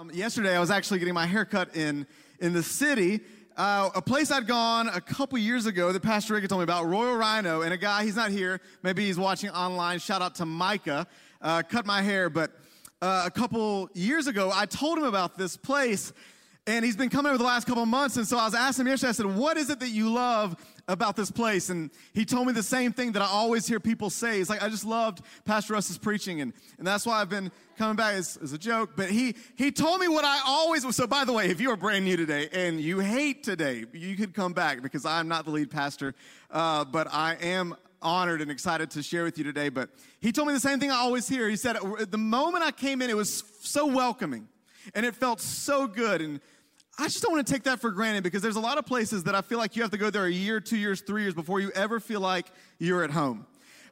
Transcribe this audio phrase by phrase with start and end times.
[0.00, 2.06] Um, yesterday, I was actually getting my hair cut in,
[2.40, 3.20] in the city.
[3.54, 6.86] Uh, a place I'd gone a couple years ago that Pastor Rick told me about,
[6.86, 9.98] Royal Rhino, and a guy, he's not here, maybe he's watching online.
[9.98, 11.06] Shout out to Micah,
[11.42, 12.30] uh, cut my hair.
[12.30, 12.52] But
[13.02, 16.14] uh, a couple years ago, I told him about this place,
[16.66, 18.16] and he's been coming over the last couple months.
[18.16, 20.56] And so I was asking him yesterday, I said, What is it that you love
[20.90, 21.70] about this place.
[21.70, 24.40] And he told me the same thing that I always hear people say.
[24.40, 26.40] It's like, I just loved Pastor Russ's preaching.
[26.40, 28.90] And, and that's why I've been coming back as, as a joke.
[28.96, 30.96] But he, he told me what I always was.
[30.96, 34.16] So, by the way, if you are brand new today and you hate today, you
[34.16, 36.14] could come back because I'm not the lead pastor.
[36.50, 39.68] Uh, but I am honored and excited to share with you today.
[39.68, 41.48] But he told me the same thing I always hear.
[41.48, 41.76] He said,
[42.08, 44.48] the moment I came in, it was so welcoming
[44.94, 46.20] and it felt so good.
[46.20, 46.40] And
[47.00, 49.24] I just don't want to take that for granted because there's a lot of places
[49.24, 51.32] that I feel like you have to go there a year, two years, three years
[51.32, 52.46] before you ever feel like
[52.78, 53.46] you're at home.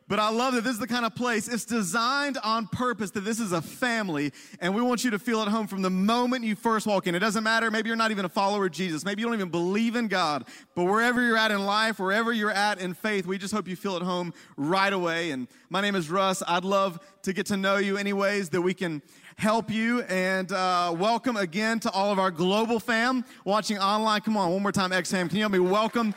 [0.09, 3.23] But I love that this is the kind of place, it's designed on purpose that
[3.23, 6.45] this is a family, and we want you to feel at home from the moment
[6.45, 7.15] you first walk in.
[7.15, 9.51] It doesn't matter, maybe you're not even a follower of Jesus, maybe you don't even
[9.51, 13.37] believe in God, but wherever you're at in life, wherever you're at in faith, we
[13.37, 15.31] just hope you feel at home right away.
[15.31, 16.43] And my name is Russ.
[16.49, 19.03] I'd love to get to know you any ways that we can
[19.39, 20.03] help you.
[20.03, 24.21] And uh, welcome again to all of our global fam watching online.
[24.21, 25.13] Come on, one more time, X.
[25.13, 26.13] Can you help me welcome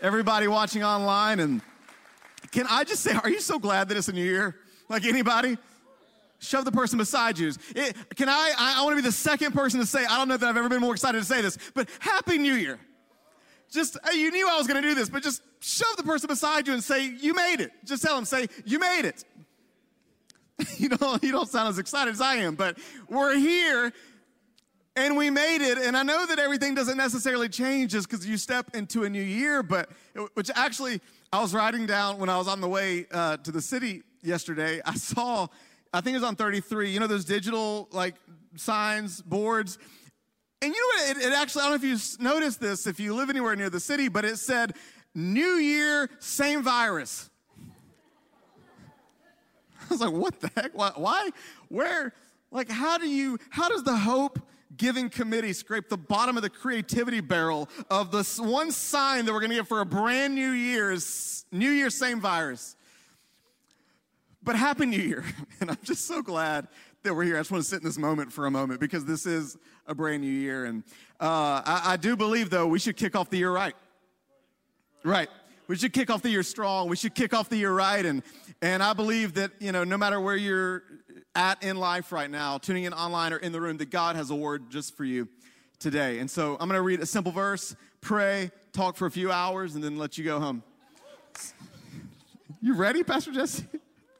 [0.00, 1.40] everybody watching online?
[1.40, 1.60] And
[2.52, 4.56] can I just say, are you so glad that it's a new year?
[4.88, 5.58] Like anybody?
[6.38, 7.52] Shove the person beside you.
[7.74, 10.28] It, can I, I, I want to be the second person to say, I don't
[10.28, 12.78] know that I've ever been more excited to say this, but Happy New Year.
[13.72, 16.68] Just, you knew I was going to do this, but just shove the person beside
[16.68, 17.72] you and say, You made it.
[17.84, 19.24] Just tell them, say, You made it.
[20.78, 23.92] you don't, you don't sound as excited as I am, but we're here
[24.96, 25.78] and we made it.
[25.78, 29.22] And I know that everything doesn't necessarily change just because you step into a new
[29.22, 29.90] year, but
[30.34, 31.00] which actually,
[31.32, 34.80] I was writing down when I was on the way uh, to the city yesterday.
[34.84, 35.48] I saw,
[35.92, 38.16] I think it was on 33, you know, those digital like
[38.56, 39.78] signs, boards.
[40.60, 41.16] And you know what?
[41.16, 43.70] It, it actually, I don't know if you noticed this if you live anywhere near
[43.70, 44.74] the city, but it said,
[45.14, 47.30] New Year, same virus.
[49.92, 50.76] Was like, what the heck?
[50.76, 50.92] Why?
[50.96, 51.30] why?
[51.68, 52.12] Where?
[52.50, 54.38] Like, how do you, how does the hope
[54.76, 59.40] giving committee scrape the bottom of the creativity barrel of this one sign that we're
[59.40, 62.76] going to get for a brand new year is New Year, same virus.
[64.42, 65.24] But Happy New Year.
[65.60, 66.66] And I'm just so glad
[67.04, 67.36] that we're here.
[67.36, 69.94] I just want to sit in this moment for a moment because this is a
[69.94, 70.64] brand new year.
[70.64, 70.82] And
[71.20, 73.74] uh, I, I do believe, though, we should kick off the year right.
[75.04, 75.28] Right.
[75.68, 76.88] We should kick off the year strong.
[76.88, 78.04] We should kick off the year right.
[78.04, 78.22] And,
[78.60, 80.82] and I believe that, you know, no matter where you're
[81.34, 84.30] at in life right now, tuning in online or in the room, that God has
[84.30, 85.28] a word just for you
[85.78, 86.18] today.
[86.18, 89.74] And so I'm going to read a simple verse, pray, talk for a few hours,
[89.74, 90.62] and then let you go home.
[92.60, 93.64] You ready, Pastor Jesse?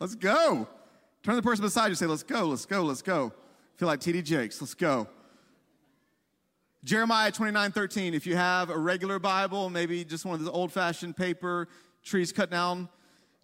[0.00, 0.66] Let's go.
[1.22, 3.32] Turn the person beside you say, Let's go, let's go, let's go.
[3.76, 4.60] Feel like TD Jakes.
[4.60, 5.06] Let's go.
[6.84, 8.12] Jeremiah 29 13.
[8.12, 11.68] If you have a regular Bible, maybe just one of those old fashioned paper,
[12.02, 12.88] trees cut down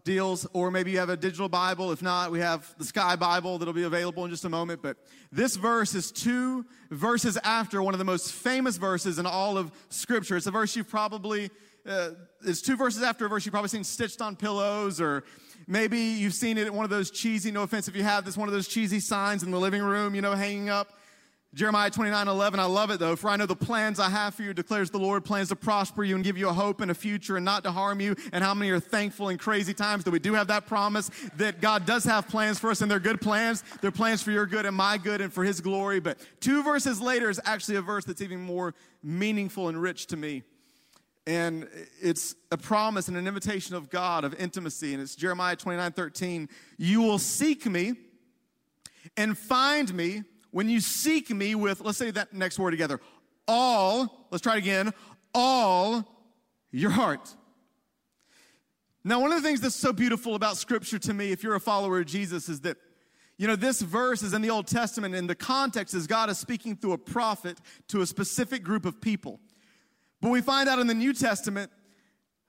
[0.02, 1.92] deals, or maybe you have a digital Bible.
[1.92, 4.82] If not, we have the Sky Bible that'll be available in just a moment.
[4.82, 4.96] But
[5.30, 9.70] this verse is two verses after one of the most famous verses in all of
[9.88, 10.36] Scripture.
[10.36, 11.48] It's a verse you've probably,
[11.86, 12.10] uh,
[12.44, 15.22] it's two verses after a verse you've probably seen stitched on pillows, or
[15.68, 18.36] maybe you've seen it at one of those cheesy, no offense if you have this,
[18.36, 20.97] one of those cheesy signs in the living room, you know, hanging up.
[21.58, 23.16] Jeremiah 29 11, I love it though.
[23.16, 26.04] For I know the plans I have for you, declares the Lord, plans to prosper
[26.04, 28.14] you and give you a hope and a future and not to harm you.
[28.32, 31.60] And how many are thankful in crazy times that we do have that promise that
[31.60, 33.64] God does have plans for us and they're good plans.
[33.80, 35.98] They're plans for your good and my good and for His glory.
[35.98, 40.16] But two verses later is actually a verse that's even more meaningful and rich to
[40.16, 40.44] me.
[41.26, 41.68] And
[42.00, 44.94] it's a promise and an invitation of God of intimacy.
[44.94, 46.48] And it's Jeremiah 29 13.
[46.76, 47.94] You will seek me
[49.16, 53.00] and find me when you seek me with, let's say that next word together,
[53.46, 54.92] all, let's try it again,
[55.34, 56.04] all
[56.70, 57.34] your heart.
[59.04, 61.60] Now, one of the things that's so beautiful about Scripture to me, if you're a
[61.60, 62.76] follower of Jesus, is that,
[63.38, 66.38] you know, this verse is in the Old Testament, and the context is God is
[66.38, 67.58] speaking through a prophet
[67.88, 69.40] to a specific group of people.
[70.20, 71.70] But we find out in the New Testament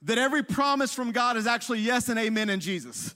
[0.02, 3.16] that every promise from God is actually yes and amen in Jesus.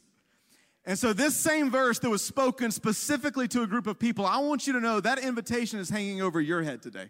[0.86, 4.40] And so, this same verse that was spoken specifically to a group of people, I
[4.40, 7.10] want you to know that invitation is hanging over your head today.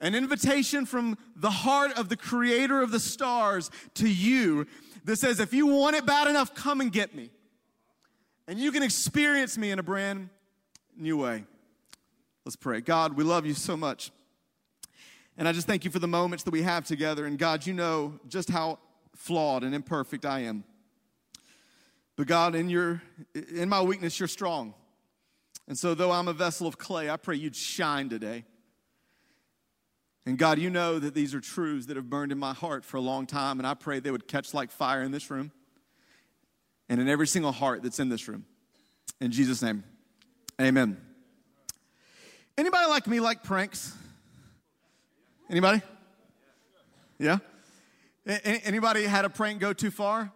[0.00, 4.66] An invitation from the heart of the creator of the stars to you
[5.04, 7.30] that says, if you want it bad enough, come and get me.
[8.46, 10.28] And you can experience me in a brand
[10.96, 11.44] new way.
[12.44, 12.80] Let's pray.
[12.80, 14.10] God, we love you so much.
[15.36, 17.24] And I just thank you for the moments that we have together.
[17.24, 18.78] And God, you know just how
[19.14, 20.64] flawed and imperfect I am.
[22.16, 23.02] But God, in your
[23.34, 24.74] in my weakness, you're strong.
[25.66, 28.44] And so, though I'm a vessel of clay, I pray you'd shine today.
[30.26, 32.96] And God, you know that these are truths that have burned in my heart for
[32.96, 35.52] a long time, and I pray they would catch like fire in this room
[36.88, 38.44] and in every single heart that's in this room.
[39.20, 39.84] In Jesus' name,
[40.60, 40.98] amen.
[42.56, 43.94] Anybody like me like pranks?
[45.50, 45.82] Anybody?
[47.18, 47.38] Yeah?
[48.26, 50.32] Anybody had a prank go too far?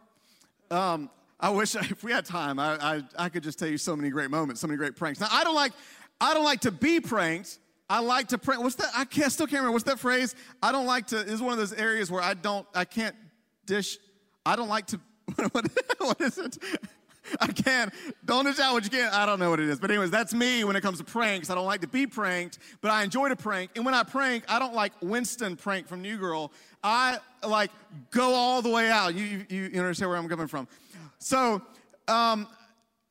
[0.70, 1.08] Um,
[1.40, 4.10] I wish if we had time, I, I, I could just tell you so many
[4.10, 5.20] great moments, so many great pranks.
[5.20, 5.72] Now, I don't like,
[6.20, 7.58] I don't like to be pranked.
[7.90, 8.62] I like to prank.
[8.62, 8.90] What's that?
[8.94, 9.72] I can't, still can't remember.
[9.72, 10.34] What's that phrase?
[10.62, 13.16] I don't like to, is one of those areas where I don't, I can't
[13.64, 13.96] dish.
[14.44, 15.00] I don't like to,
[15.52, 15.66] what,
[15.98, 16.58] what is it?
[17.40, 17.92] I can't.
[18.24, 19.12] Don't dish out what you can't.
[19.14, 19.78] I don't know what it is.
[19.78, 21.50] But, anyways, that's me when it comes to pranks.
[21.50, 23.72] I don't like to be pranked, but I enjoy to prank.
[23.76, 26.52] And when I prank, I don't like Winston prank from New Girl.
[26.82, 27.70] I like
[28.10, 29.14] go all the way out.
[29.14, 30.68] You, you, you understand where I'm coming from.
[31.18, 31.62] So,
[32.06, 32.46] um,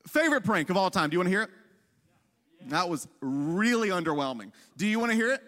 [0.06, 1.10] favorite prank of all time.
[1.10, 1.50] Do you want to hear it?
[2.68, 4.52] That was really underwhelming.
[4.76, 5.42] Do you want to hear it?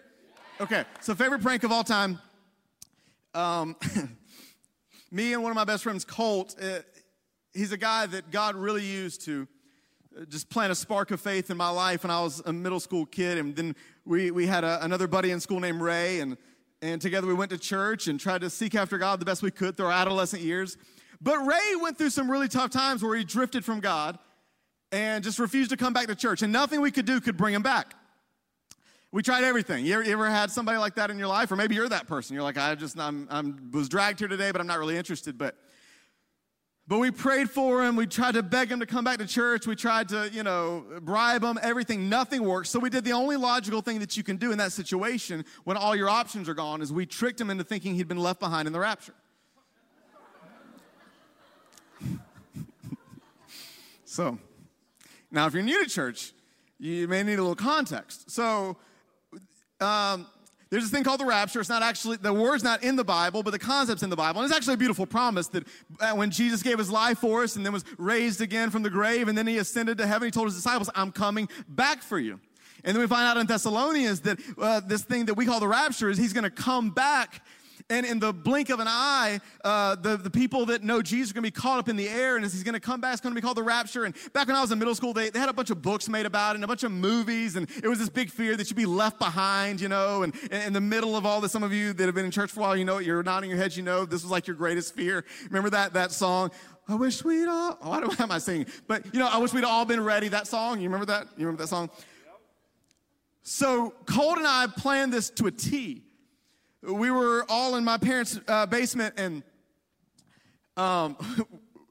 [0.59, 2.19] Okay, so favorite prank of all time.
[3.33, 3.75] Um,
[5.11, 6.79] me and one of my best friends, Colt, uh,
[7.53, 9.47] he's a guy that God really used to
[10.15, 12.79] uh, just plant a spark of faith in my life when I was a middle
[12.79, 13.39] school kid.
[13.39, 13.75] And then
[14.05, 16.37] we, we had a, another buddy in school named Ray, and,
[16.81, 19.51] and together we went to church and tried to seek after God the best we
[19.51, 20.77] could through our adolescent years.
[21.21, 24.17] But Ray went through some really tough times where he drifted from God
[24.91, 27.53] and just refused to come back to church, and nothing we could do could bring
[27.53, 27.93] him back.
[29.13, 29.85] We tried everything.
[29.85, 31.51] You ever, you ever, had somebody like that in your life?
[31.51, 32.33] Or maybe you're that person.
[32.33, 35.37] You're like, I just, I'm, I'm, was dragged here today, but I'm not really interested.
[35.37, 35.57] But,
[36.87, 37.97] but we prayed for him.
[37.97, 39.67] We tried to beg him to come back to church.
[39.67, 42.07] We tried to, you know, bribe him, everything.
[42.07, 42.69] Nothing worked.
[42.69, 45.75] So we did the only logical thing that you can do in that situation when
[45.75, 48.65] all your options are gone is we tricked him into thinking he'd been left behind
[48.65, 49.13] in the rapture.
[54.11, 54.37] So,
[55.31, 56.33] now if you're new to church,
[56.79, 58.29] you may need a little context.
[58.29, 58.75] So,
[59.79, 60.27] um,
[60.69, 61.61] there's this thing called the rapture.
[61.61, 64.41] It's not actually, the word's not in the Bible, but the concept's in the Bible.
[64.41, 65.63] And it's actually a beautiful promise that
[66.01, 68.89] uh, when Jesus gave his life for us and then was raised again from the
[68.89, 72.19] grave and then he ascended to heaven, he told his disciples, I'm coming back for
[72.19, 72.37] you.
[72.83, 75.69] And then we find out in Thessalonians that uh, this thing that we call the
[75.69, 77.45] rapture is he's going to come back
[77.91, 81.33] and in the blink of an eye, uh, the, the people that know Jesus are
[81.33, 83.11] going to be caught up in the air, and as he's going to come back,
[83.11, 84.05] it's going to be called the rapture.
[84.05, 86.07] And back when I was in middle school, they, they had a bunch of books
[86.07, 88.69] made about it and a bunch of movies, and it was this big fear that
[88.69, 90.23] you'd be left behind, you know.
[90.23, 92.31] And, and in the middle of all this, some of you that have been in
[92.31, 94.47] church for a while, you know, you're nodding your heads, you know, this was like
[94.47, 95.25] your greatest fear.
[95.47, 96.51] Remember that, that song?
[96.87, 99.65] I wish we'd all, I don't am I singing, but you know, I wish we'd
[99.65, 100.29] all been ready.
[100.29, 101.27] That song, you remember that?
[101.37, 101.89] You remember that song?
[103.43, 106.03] So Colt and I planned this to a T
[106.81, 109.43] we were all in my parents' uh, basement, and
[110.77, 111.15] um,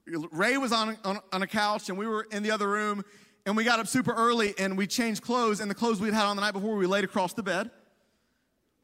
[0.31, 3.03] Ray was on, on, on a couch, and we were in the other room,
[3.45, 6.25] and we got up super early, and we changed clothes, and the clothes we'd had
[6.25, 7.71] on the night before, we laid across the bed,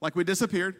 [0.02, 0.76] like we disappeared.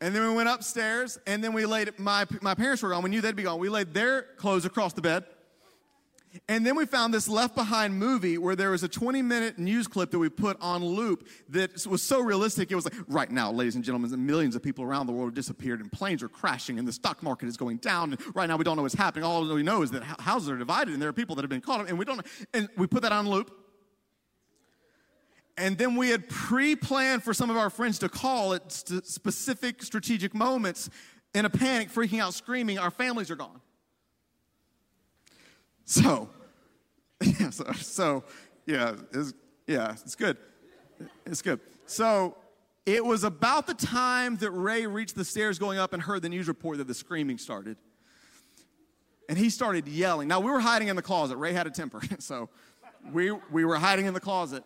[0.00, 3.02] And then we went upstairs, and then we laid, my, my parents were gone.
[3.02, 3.58] We knew they'd be gone.
[3.58, 5.24] We laid their clothes across the bed.
[6.48, 9.86] And then we found this Left Behind movie where there was a 20 minute news
[9.86, 12.70] clip that we put on loop that was so realistic.
[12.70, 15.34] It was like, right now, ladies and gentlemen, millions of people around the world have
[15.34, 18.12] disappeared and planes are crashing and the stock market is going down.
[18.12, 19.24] And right now, we don't know what's happening.
[19.24, 21.60] All we know is that houses are divided and there are people that have been
[21.60, 22.46] caught and we don't know.
[22.54, 23.50] And we put that on loop.
[25.56, 29.06] And then we had pre planned for some of our friends to call at st-
[29.06, 30.88] specific strategic moments
[31.34, 33.60] in a panic, freaking out, screaming, Our families are gone.
[35.88, 36.28] So,
[37.24, 38.24] yeah, so, so
[38.66, 39.32] yeah, it's,
[39.66, 40.36] yeah, it's good.
[41.24, 41.60] It's good.
[41.86, 42.36] So,
[42.84, 46.28] it was about the time that Ray reached the stairs going up and heard the
[46.28, 47.78] news report that the screaming started.
[49.30, 50.28] And he started yelling.
[50.28, 51.38] Now, we were hiding in the closet.
[51.38, 52.02] Ray had a temper.
[52.18, 52.50] So,
[53.10, 54.64] we, we were hiding in the closet.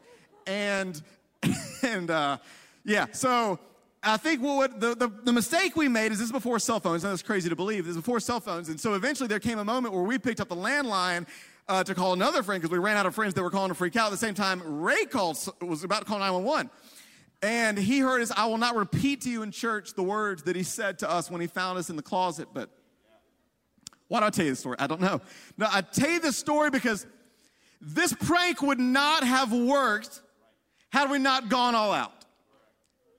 [0.49, 1.01] And,
[1.85, 2.39] and uh,
[2.85, 3.61] yeah, so
[4.05, 7.05] I think what the, the, the, mistake we made is this is before cell phones.
[7.05, 7.85] Now, that's crazy to believe.
[7.85, 8.69] This is before cell phones.
[8.69, 11.27] And so eventually there came a moment where we picked up the landline
[11.69, 13.77] uh, to call another friend because we ran out of friends that were calling to
[13.77, 14.07] freak out.
[14.07, 16.69] At the same time, Ray called, was about to call 911.
[17.43, 20.57] And he heard us, I will not repeat to you in church the words that
[20.57, 22.49] he said to us when he found us in the closet.
[22.53, 22.71] But
[24.09, 24.77] why do I tell you this story?
[24.81, 25.21] I don't know.
[25.57, 27.07] No, I tell you this story because
[27.81, 30.21] this prank would not have worked
[30.91, 32.22] had we not gone all out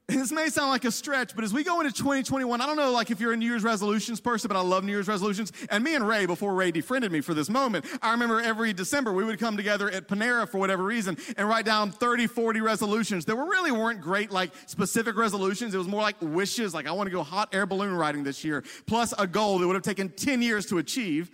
[0.08, 2.92] this may sound like a stretch, but as we go into 2021, I don't know
[2.92, 5.54] like if you're a New Year's resolutions person, but I love New Year's resolutions.
[5.70, 9.14] And me and Ray, before Ray defriended me for this moment, I remember every December
[9.14, 13.24] we would come together at Panera for whatever reason and write down 30, 40 resolutions
[13.26, 15.74] that were really weren't great like specific resolutions.
[15.74, 18.44] It was more like wishes, like I want to go hot air balloon riding this
[18.44, 21.32] year, plus a goal that would have taken 10 years to achieve.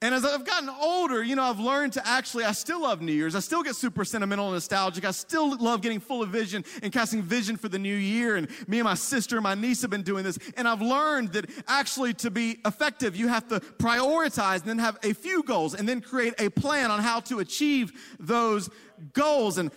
[0.00, 3.12] And as I've gotten older, you know, I've learned to actually, I still love New
[3.12, 3.34] Year's.
[3.34, 5.04] I still get super sentimental and nostalgic.
[5.04, 8.36] I still love getting full of vision and casting vision for the new year.
[8.36, 10.38] And me and my sister and my niece have been doing this.
[10.56, 14.98] And I've learned that actually to be effective, you have to prioritize and then have
[15.02, 18.70] a few goals and then create a plan on how to achieve those
[19.12, 19.58] goals.
[19.58, 19.70] And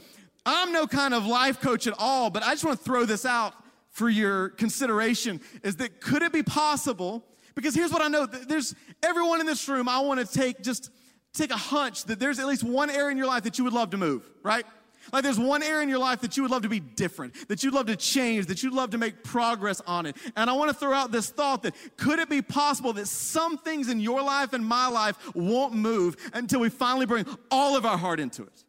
[0.46, 3.26] I'm no kind of life coach at all, but I just want to throw this
[3.26, 3.54] out
[3.90, 7.24] for your consideration is that could it be possible
[7.56, 10.92] because here's what I know there's everyone in this room, I want to take just
[11.34, 13.74] take a hunch that there's at least one area in your life that you would
[13.74, 14.66] love to move, right?
[15.14, 17.64] Like there's one area in your life that you would love to be different, that
[17.64, 20.18] you'd love to change, that you'd love to make progress on it.
[20.36, 23.58] And I want to throw out this thought that could it be possible that some
[23.58, 27.86] things in your life and my life won't move until we finally bring all of
[27.86, 28.65] our heart into it?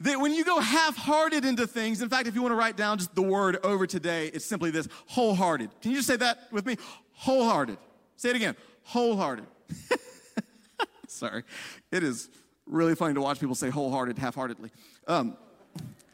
[0.00, 2.76] That when you go half hearted into things, in fact, if you want to write
[2.76, 5.70] down just the word over today, it's simply this wholehearted.
[5.80, 6.76] Can you just say that with me?
[7.12, 7.78] Wholehearted.
[8.16, 8.54] Say it again
[8.88, 9.44] wholehearted.
[11.08, 11.42] Sorry.
[11.90, 12.30] It is
[12.66, 14.70] really funny to watch people say wholehearted half heartedly.
[15.06, 15.36] Um,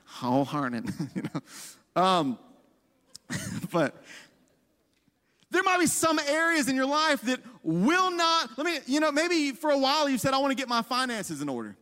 [0.04, 2.02] wholehearted, you know.
[2.02, 2.38] Um,
[3.72, 4.02] but
[5.50, 9.12] there might be some areas in your life that will not, let me, you know,
[9.12, 11.76] maybe for a while you said, I want to get my finances in order.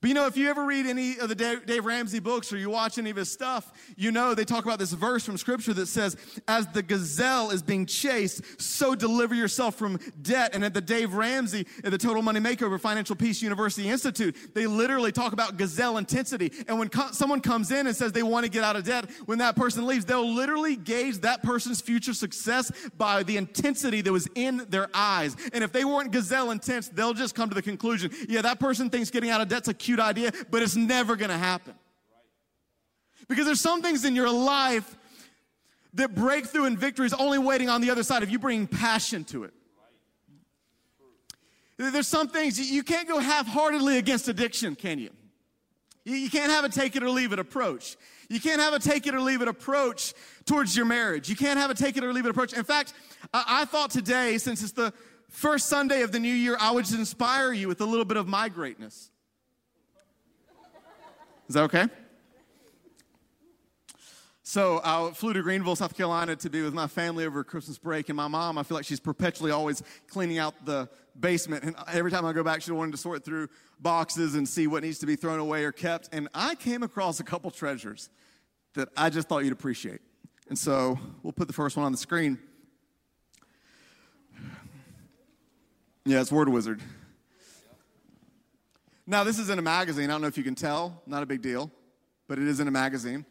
[0.00, 2.70] But you know, if you ever read any of the Dave Ramsey books or you
[2.70, 5.86] watch any of his stuff, you know they talk about this verse from scripture that
[5.86, 6.16] says,
[6.48, 10.54] As the gazelle is being chased, so deliver yourself from debt.
[10.54, 14.66] And at the Dave Ramsey, at the Total Money Makeover Financial Peace University Institute, they
[14.66, 16.52] literally talk about gazelle intensity.
[16.68, 19.10] And when co- someone comes in and says they want to get out of debt,
[19.26, 24.12] when that person leaves, they'll literally gauge that person's future success by the intensity that
[24.12, 25.36] was in their eyes.
[25.52, 28.90] And if they weren't gazelle intense, they'll just come to the conclusion, yeah, that person
[28.90, 31.74] thinks getting out of debt's a cute idea, but it's never to happen.
[33.28, 34.96] Because there's some things in your life
[35.94, 39.24] that breakthrough and victory is only waiting on the other side of you bringing passion
[39.24, 39.54] to it.
[41.78, 45.10] There's some things you can't go half heartedly against addiction, can you?
[46.04, 47.96] You can't have a take it or leave it approach.
[48.28, 50.14] You can't have a take it or leave it approach
[50.44, 51.28] towards your marriage.
[51.28, 52.52] You can't have a take it or leave it approach.
[52.52, 52.94] In fact,
[53.32, 54.92] I, thought today, since it's the
[55.28, 58.16] first Sunday of the new year, I would just inspire you with a little bit
[58.16, 59.10] of my greatness.
[61.48, 61.88] Is that okay?
[64.42, 68.08] So I flew to Greenville, South Carolina to be with my family over Christmas break.
[68.08, 70.88] And my mom, I feel like she's perpetually always cleaning out the
[71.18, 71.64] basement.
[71.64, 73.48] And every time I go back, she wanted to sort through
[73.80, 76.10] boxes and see what needs to be thrown away or kept.
[76.12, 78.08] And I came across a couple treasures
[78.74, 80.00] that I just thought you'd appreciate.
[80.48, 82.38] And so we'll put the first one on the screen.
[86.04, 86.80] Yeah, it's Word Wizard.
[89.06, 90.10] Now, this is in a magazine.
[90.10, 91.00] I don't know if you can tell.
[91.06, 91.70] Not a big deal,
[92.26, 93.24] but it is in a magazine.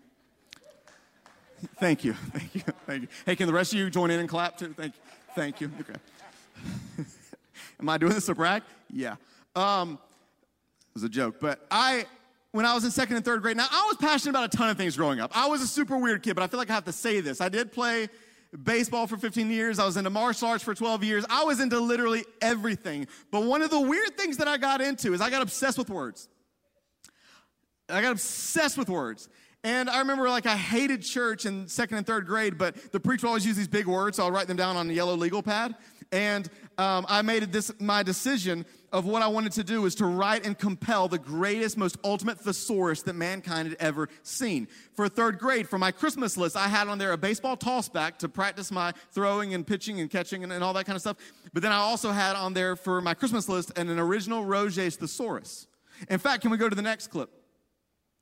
[1.80, 2.14] Thank you.
[2.14, 2.62] Thank you.
[2.86, 3.08] Thank you.
[3.26, 4.74] Hey, can the rest of you join in and clap too?
[4.78, 5.02] Thank you.
[5.36, 5.72] Thank you.
[5.82, 6.00] Okay.
[7.80, 8.64] Am I doing this to brag?
[8.90, 9.16] Yeah.
[9.56, 12.06] Um, it was a joke, but I,
[12.52, 14.70] when I was in second and third grade, now I was passionate about a ton
[14.70, 15.32] of things growing up.
[15.36, 17.42] I was a super weird kid, but I feel like I have to say this.
[17.42, 18.08] I did play
[18.64, 19.80] baseball for 15 years.
[19.80, 21.26] I was into martial arts for 12 years.
[21.30, 23.08] I was into literally everything.
[23.32, 25.90] But one of the weird things that I got into is I got obsessed with
[25.90, 26.28] words.
[27.90, 29.30] I got obsessed with words.
[29.64, 33.26] And I remember like I hated church in second and third grade, but the preacher
[33.26, 35.74] always used these big words, so I'll write them down on a yellow legal pad.
[36.12, 36.48] And
[36.78, 40.46] um, I made this my decision of what I wanted to do is to write
[40.46, 44.70] and compel the greatest, most ultimate thesaurus that mankind had ever seen.
[44.94, 48.30] For third grade, for my Christmas list, I had on there a baseball tossback to
[48.30, 51.18] practice my throwing and pitching and catching and, and all that kind of stuff.
[51.52, 54.96] But then I also had on there for my Christmas list an, an original Roget's
[54.96, 55.68] thesaurus.
[56.10, 57.30] In fact, can we go to the next clip?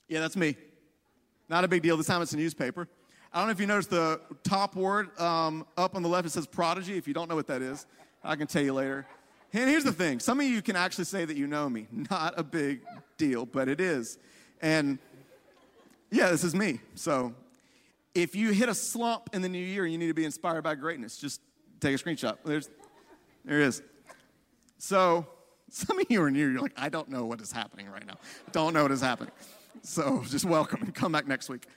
[0.08, 0.58] Yeah, that's me.
[1.50, 1.98] Not a big deal.
[1.98, 2.88] This time it's a newspaper.
[3.32, 6.32] I don't know if you noticed the top word um, up on the left, it
[6.32, 6.98] says prodigy.
[6.98, 7.86] If you don't know what that is,
[8.24, 9.06] I can tell you later.
[9.54, 11.88] And here's the thing some of you can actually say that you know me.
[12.10, 12.82] Not a big
[13.18, 14.18] deal, but it is.
[14.62, 14.98] And
[16.12, 16.80] yeah, this is me.
[16.96, 17.34] So
[18.16, 20.76] if you hit a slump in the new year you need to be inspired by
[20.76, 21.42] greatness, just
[21.80, 22.38] take a screenshot.
[22.44, 22.70] There's,
[23.46, 23.82] there it is.
[24.78, 25.28] So
[25.70, 28.18] some of you are new, you're like, I don't know what is happening right now.
[28.52, 29.32] Don't know what is happening.
[29.82, 31.68] So just welcome and come back next week.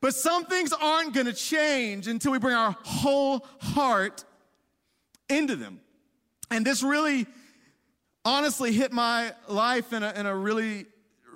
[0.00, 4.24] But some things aren't going to change until we bring our whole heart
[5.28, 5.80] into them.
[6.50, 7.26] And this really
[8.24, 10.86] honestly hit my life in a, in a really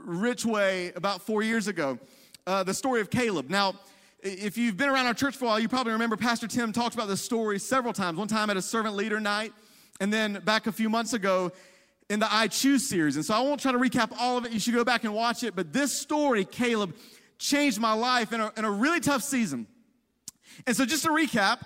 [0.05, 1.99] rich way about four years ago.
[2.47, 3.51] Uh, the story of Caleb.
[3.51, 3.75] Now,
[4.23, 6.95] if you've been around our church for a while, you probably remember Pastor Tim talked
[6.95, 8.19] about this story several times.
[8.19, 9.53] One time at a servant leader night,
[10.01, 11.53] and then back a few months ago
[12.09, 13.17] in the I Choose series.
[13.17, 14.53] And so I won't try to recap all of it.
[14.53, 15.55] You should go back and watch it.
[15.55, 16.95] But this story, Caleb,
[17.39, 19.67] changed my life in a, in a really tough season.
[20.67, 21.63] And so just to recap,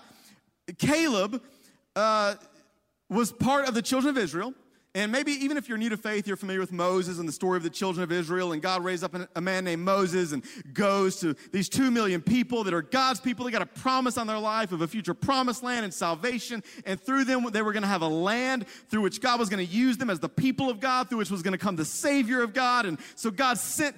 [0.79, 1.43] Caleb
[1.95, 2.35] uh,
[3.09, 4.55] was part of the children of Israel.
[4.97, 7.59] And maybe even if you're new to faith, you're familiar with Moses and the story
[7.59, 8.53] of the children of Israel.
[8.53, 12.65] And God raised up a man named Moses and goes to these two million people
[12.65, 13.45] that are God's people.
[13.45, 16.63] They got a promise on their life of a future promised land and salvation.
[16.87, 19.65] And through them, they were going to have a land through which God was going
[19.65, 21.85] to use them as the people of God, through which was going to come the
[21.85, 22.87] Savior of God.
[22.87, 23.97] And so God sent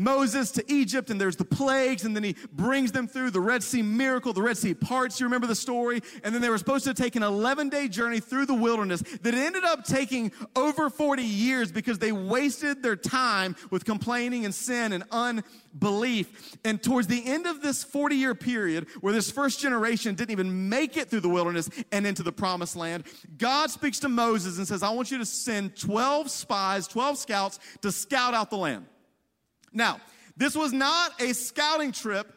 [0.00, 3.62] Moses to Egypt, and there's the plagues, and then he brings them through the Red
[3.62, 4.32] Sea miracle.
[4.32, 6.00] The Red Sea parts, you remember the story?
[6.24, 9.34] And then they were supposed to take an 11 day journey through the wilderness that
[9.34, 14.94] ended up taking over 40 years because they wasted their time with complaining and sin
[14.94, 16.56] and unbelief.
[16.64, 20.70] And towards the end of this 40 year period, where this first generation didn't even
[20.70, 23.04] make it through the wilderness and into the promised land,
[23.36, 27.58] God speaks to Moses and says, I want you to send 12 spies, 12 scouts
[27.82, 28.86] to scout out the land.
[29.72, 30.00] Now,
[30.36, 32.32] this was not a scouting trip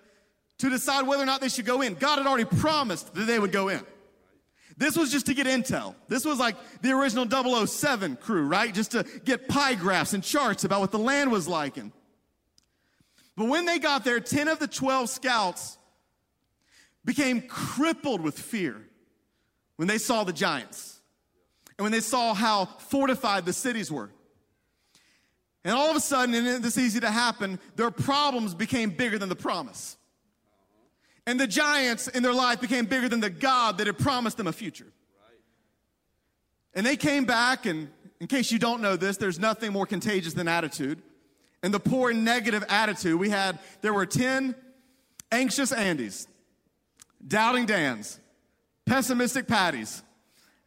[0.60, 1.96] to decide whether or not they should go in.
[1.96, 3.82] God had already promised that they would go in.
[4.78, 5.96] This was just to get intel.
[6.08, 7.28] This was like the original
[7.68, 8.74] 007 crew, right?
[8.74, 11.78] Just to get pie graphs and charts about what the land was like.
[11.78, 11.92] And,
[13.36, 15.78] but when they got there, 10 of the 12 scouts
[17.06, 18.82] became crippled with fear
[19.76, 21.00] when they saw the giants
[21.78, 24.10] and when they saw how fortified the cities were.
[25.64, 29.30] And all of a sudden, and this easy to happen, their problems became bigger than
[29.30, 29.98] the promise.
[31.26, 34.48] And the giants in their life became bigger than the God that had promised them
[34.48, 34.92] a future.
[36.74, 37.90] And they came back, and
[38.20, 41.02] in case you don't know this, there's nothing more contagious than attitude.
[41.62, 44.54] And the poor negative attitude we had, there were 10
[45.32, 46.28] anxious Andys,
[47.26, 48.20] doubting Dans,
[48.86, 50.04] pessimistic Patties,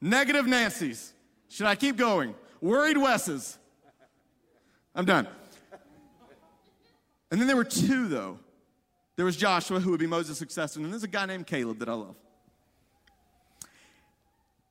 [0.01, 1.13] negative Nancys.
[1.49, 2.35] Should I keep going?
[2.63, 3.59] Worried Wesses
[4.97, 5.29] I'm done.
[7.31, 8.39] And then there were two, though.
[9.17, 11.89] There was Joshua, who would be Moses' successor, and there's a guy named Caleb that
[11.89, 12.17] I love.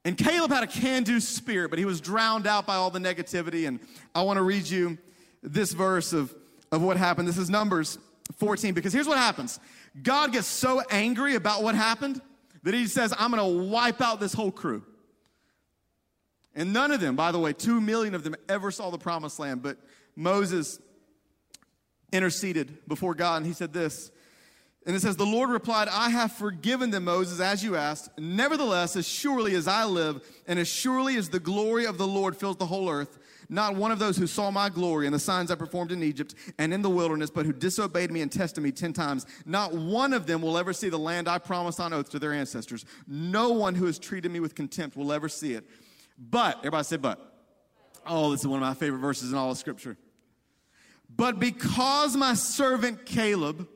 [0.03, 2.99] And Caleb had a can do spirit, but he was drowned out by all the
[2.99, 3.67] negativity.
[3.67, 3.79] And
[4.13, 4.97] I want to read you
[5.41, 6.33] this verse of,
[6.71, 7.27] of what happened.
[7.27, 7.97] This is Numbers
[8.37, 9.59] 14, because here's what happens
[10.01, 12.21] God gets so angry about what happened
[12.63, 14.83] that he says, I'm going to wipe out this whole crew.
[16.55, 19.39] And none of them, by the way, two million of them ever saw the promised
[19.39, 19.77] land, but
[20.15, 20.79] Moses
[22.11, 24.11] interceded before God, and he said this.
[24.85, 28.09] And it says, The Lord replied, I have forgiven them, Moses, as you asked.
[28.19, 32.37] Nevertheless, as surely as I live, and as surely as the glory of the Lord
[32.37, 33.17] fills the whole earth,
[33.49, 36.35] not one of those who saw my glory and the signs I performed in Egypt
[36.59, 40.13] and in the wilderness, but who disobeyed me and tested me ten times, not one
[40.13, 42.85] of them will ever see the land I promised on oath to their ancestors.
[43.07, 45.65] No one who has treated me with contempt will ever see it.
[46.17, 47.31] But, everybody say, but.
[48.07, 49.97] Oh, this is one of my favorite verses in all of Scripture.
[51.15, 53.67] But because my servant Caleb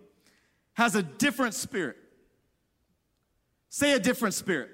[0.74, 1.98] has a different spirit,
[3.70, 4.70] say a different spirit.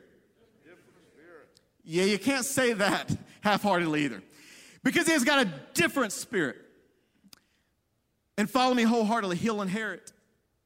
[0.64, 1.48] Different spirit.
[1.84, 4.24] Yeah, you can't say that half heartedly either.
[4.84, 6.58] Because he has got a different spirit.
[8.38, 10.12] And follow me wholeheartedly, he'll inherit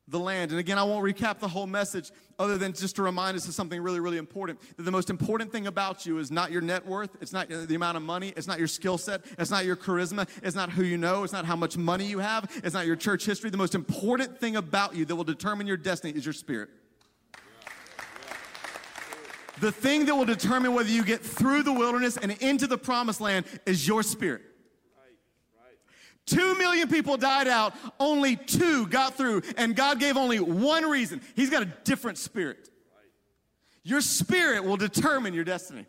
[0.10, 0.52] the land.
[0.52, 3.54] And again, I won't recap the whole message other than just to remind us of
[3.54, 4.60] something really, really important.
[4.78, 7.76] That the most important thing about you is not your net worth, it's not the
[7.76, 10.84] amount of money, it's not your skill set, it's not your charisma, it's not who
[10.84, 13.50] you know, it's not how much money you have, it's not your church history.
[13.50, 16.70] The most important thing about you that will determine your destiny is your spirit.
[19.60, 23.20] The thing that will determine whether you get through the wilderness and into the promised
[23.20, 24.44] land is your spirit.
[26.30, 31.22] Two million people died out, only two got through, and God gave only one reason.
[31.36, 32.70] He's got a different spirit.
[33.84, 35.88] Your spirit will determine your destiny.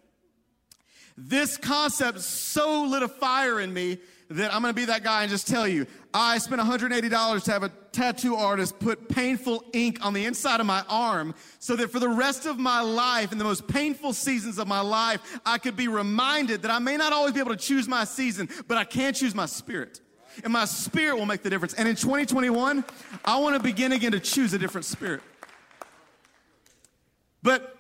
[1.14, 3.98] This concept so lit a fire in me
[4.30, 7.62] that I'm gonna be that guy and just tell you I spent $180 to have
[7.64, 11.98] a tattoo artist put painful ink on the inside of my arm so that for
[11.98, 15.76] the rest of my life, in the most painful seasons of my life, I could
[15.76, 18.84] be reminded that I may not always be able to choose my season, but I
[18.84, 20.00] can choose my spirit
[20.44, 21.74] and my spirit will make the difference.
[21.74, 22.84] And in 2021,
[23.24, 25.22] I want to begin again to choose a different spirit.
[27.42, 27.76] But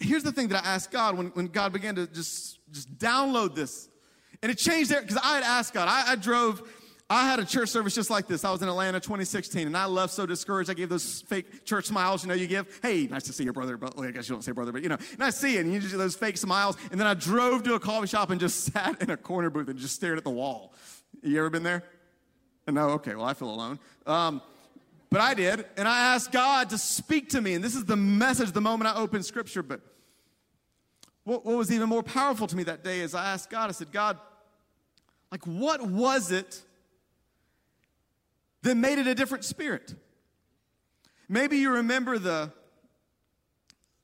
[0.00, 3.54] here's the thing that I asked God when, when God began to just, just download
[3.54, 3.88] this.
[4.42, 5.88] And it changed there because I had asked God.
[5.88, 6.62] I, I drove,
[7.08, 8.44] I had a church service just like this.
[8.44, 10.70] I was in Atlanta 2016 and I left so discouraged.
[10.70, 12.80] I gave those fake church smiles, you know, you give.
[12.82, 13.76] Hey, nice to see your brother.
[13.76, 15.60] But well, I guess you don't say brother, but you know, nice to see you.
[15.60, 16.76] And you just do those fake smiles.
[16.90, 19.68] And then I drove to a coffee shop and just sat in a corner booth
[19.68, 20.74] and just stared at the wall.
[21.22, 21.84] You ever been there?
[22.66, 23.78] No, okay, well, I feel alone.
[24.06, 24.42] Um,
[25.10, 27.54] but I did, and I asked God to speak to me.
[27.54, 29.62] And this is the message the moment I opened scripture.
[29.62, 29.80] But
[31.24, 33.72] what, what was even more powerful to me that day is I asked God, I
[33.72, 34.18] said, God,
[35.30, 36.62] like, what was it
[38.62, 39.94] that made it a different spirit?
[41.28, 42.52] Maybe you remember the,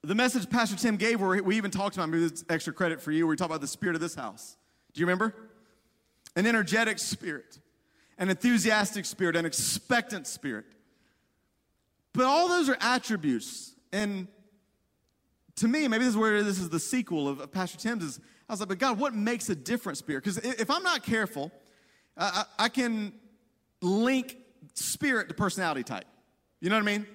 [0.03, 3.13] the message Pastor Tim gave, where we even talked about, maybe this extra credit for
[3.13, 4.57] you, where we talked about the spirit of this house.
[4.93, 5.35] Do you remember?
[6.39, 7.59] An energetic spirit,
[8.17, 10.67] an enthusiastic spirit, an expectant spirit.
[12.13, 13.73] But all those are attributes.
[13.93, 14.29] And
[15.57, 18.05] to me, maybe this is where this is the sequel of, of Pastor Tim's.
[18.05, 20.23] Is I was like, but God, what makes a different spirit?
[20.23, 21.51] Because if I'm not careful,
[22.17, 23.15] I, I, I, can
[23.83, 24.37] link
[24.75, 26.05] spirit to personality type.
[26.61, 27.07] You know what I mean?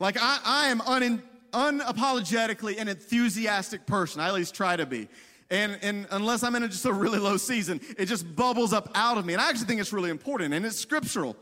[0.00, 4.20] Like I, I am un, unapologetically an enthusiastic person.
[4.20, 5.08] I at least try to be.
[5.52, 8.88] And, and unless I'm in a, just a really low season, it just bubbles up
[8.94, 9.34] out of me.
[9.34, 11.36] And I actually think it's really important and it's scriptural.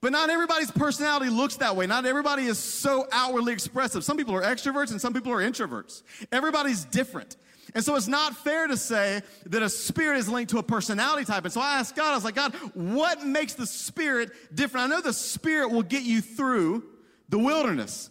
[0.00, 1.86] But not everybody's personality looks that way.
[1.86, 4.02] Not everybody is so outwardly expressive.
[4.02, 6.02] Some people are extroverts and some people are introverts.
[6.32, 7.36] Everybody's different.
[7.72, 11.24] And so it's not fair to say that a spirit is linked to a personality
[11.24, 11.44] type.
[11.44, 14.86] And so I asked God, I was like, God, what makes the spirit different?
[14.86, 16.82] I know the spirit will get you through
[17.28, 18.10] the wilderness.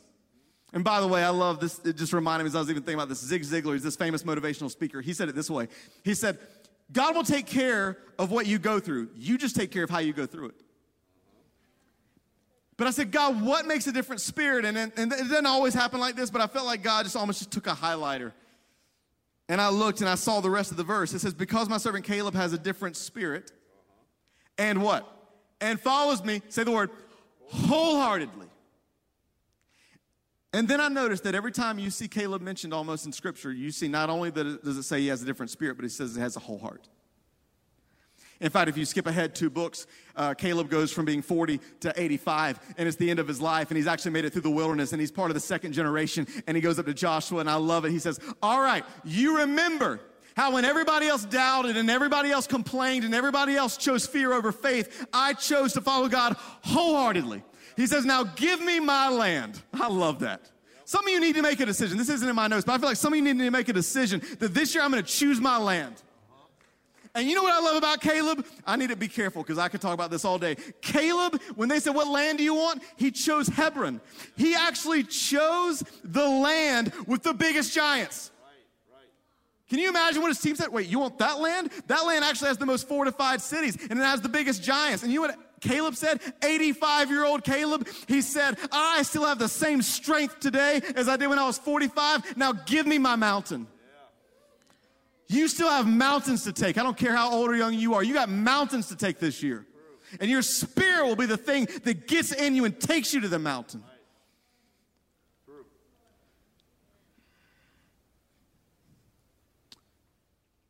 [0.74, 1.80] And by the way, I love this.
[1.80, 3.20] It just reminded me as I was even thinking about this.
[3.20, 5.02] Zig Ziglar, he's this famous motivational speaker.
[5.02, 5.68] He said it this way
[6.04, 6.38] He said,
[6.92, 9.10] God will take care of what you go through.
[9.16, 10.56] You just take care of how you go through it.
[12.78, 14.66] But I said, God, what makes a different spirit?
[14.66, 17.16] And, and, and it doesn't always happen like this, but I felt like God just
[17.16, 18.32] almost just took a highlighter.
[19.48, 21.14] And I looked and I saw the rest of the verse.
[21.14, 23.52] It says, Because my servant Caleb has a different spirit,
[24.58, 25.08] and what?
[25.60, 26.90] And follows me, say the word,
[27.48, 28.48] wholeheartedly.
[30.54, 33.72] And then I noticed that every time you see Caleb mentioned almost in Scripture, you
[33.72, 35.90] see not only that it, does it say he has a different spirit, but he
[35.90, 36.90] says it has a whole heart.
[38.42, 39.86] In fact, if you skip ahead two books,
[40.16, 43.70] uh, Caleb goes from being 40 to 85, and it's the end of his life,
[43.70, 46.26] and he's actually made it through the wilderness, and he's part of the second generation,
[46.48, 47.92] and he goes up to Joshua, and I love it.
[47.92, 50.00] He says, All right, you remember
[50.36, 54.52] how when everybody else doubted and everybody else complained and everybody else chose fear over
[54.52, 57.44] faith, I chose to follow God wholeheartedly.
[57.76, 59.62] He says, Now give me my land.
[59.74, 60.50] I love that.
[60.86, 61.98] Some of you need to make a decision.
[61.98, 63.70] This isn't in my notes, but I feel like some of you need to make
[63.70, 65.96] a decision that this year I'm going to choose my land.
[67.14, 68.46] And you know what I love about Caleb?
[68.66, 70.56] I need to be careful because I could talk about this all day.
[70.82, 72.84] Caleb, when they said, What land do you want?
[72.96, 74.00] He chose Hebron.
[74.38, 78.32] He actually chose the land with the biggest giants.
[79.70, 80.68] Can you imagine what his team said?
[80.68, 81.72] Wait, you want that land?
[81.88, 85.04] That land actually has the most fortified cities and it has the biggest giants.
[85.04, 86.20] And you know what Caleb said?
[86.44, 91.16] 85 year old Caleb, he said, I still have the same strength today as I
[91.16, 92.36] did when I was 45.
[92.36, 93.68] Now give me my mountain.
[95.28, 96.78] You still have mountains to take.
[96.78, 98.04] I don't care how old or young you are.
[98.04, 99.66] You got mountains to take this year.
[100.20, 103.30] And your spirit will be the thing that gets in you and takes you to
[103.30, 103.82] the mountain.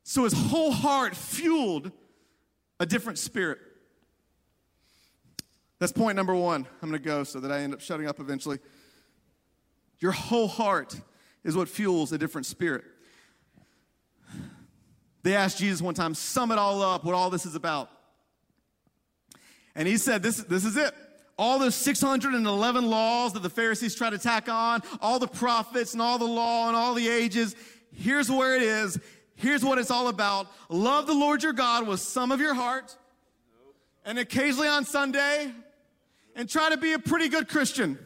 [0.04, 1.92] So his whole heart fueled
[2.80, 3.60] a different spirit.
[5.82, 6.68] That's point number one.
[6.84, 8.60] I'm going to go so that I end up shutting up eventually.
[9.98, 10.96] Your whole heart
[11.44, 12.84] is what fuels a different spirit.
[15.24, 17.90] They asked Jesus one time, sum it all up, what all this is about.
[19.74, 20.94] And he said, This, this is it.
[21.36, 26.02] All those 611 laws that the Pharisees try to tack on, all the prophets and
[26.02, 27.56] all the law and all the ages,
[27.92, 29.00] here's where it is.
[29.34, 30.46] Here's what it's all about.
[30.70, 32.96] Love the Lord your God with some of your heart,
[34.06, 35.52] and occasionally on Sunday,
[36.36, 37.98] and try to be a pretty good Christian.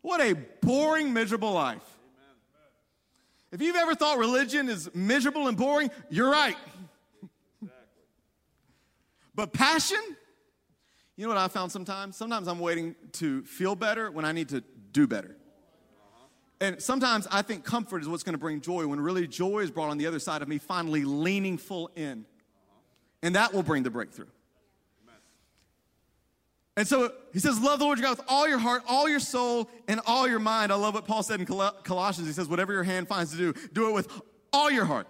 [0.00, 1.82] What a boring, miserable life.
[3.52, 6.56] If you've ever thought religion is miserable and boring, you're right.
[9.34, 10.00] but passion,
[11.16, 12.16] you know what I found sometimes?
[12.16, 14.62] Sometimes I'm waiting to feel better when I need to
[14.92, 15.36] do better.
[16.60, 19.70] And sometimes I think comfort is what's going to bring joy when really joy is
[19.70, 22.24] brought on the other side of me finally leaning full in.
[23.22, 24.26] And that will bring the breakthrough.
[26.76, 29.20] And so he says, Love the Lord your God with all your heart, all your
[29.20, 30.72] soul, and all your mind.
[30.72, 32.28] I love what Paul said in Colossians.
[32.28, 34.08] He says, Whatever your hand finds to do, do it with
[34.52, 35.06] all your heart.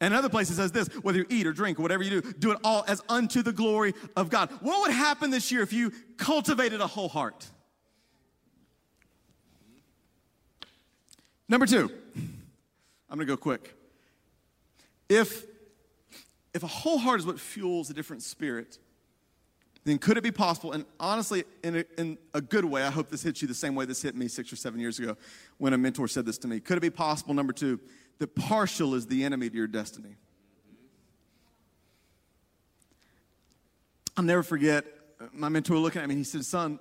[0.00, 2.32] And another place it says this whether you eat or drink or whatever you do,
[2.32, 4.50] do it all as unto the glory of God.
[4.60, 7.46] What would happen this year if you cultivated a whole heart?
[11.48, 11.90] Number two,
[13.08, 13.74] I'm gonna go quick.
[15.08, 15.44] If,
[16.52, 18.78] if a whole heart is what fuels a different spirit,
[19.86, 23.08] then could it be possible, and honestly, in a, in a good way, I hope
[23.08, 25.16] this hits you the same way this hit me six or seven years ago
[25.58, 26.58] when a mentor said this to me.
[26.58, 27.78] Could it be possible, number two,
[28.18, 30.16] that partial is the enemy to your destiny?
[34.16, 34.84] I'll never forget
[35.20, 36.80] uh, my mentor looking at me, he said, Son,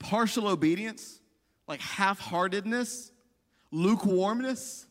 [0.00, 1.20] partial obedience,
[1.68, 3.12] like half heartedness,
[3.70, 4.88] lukewarmness,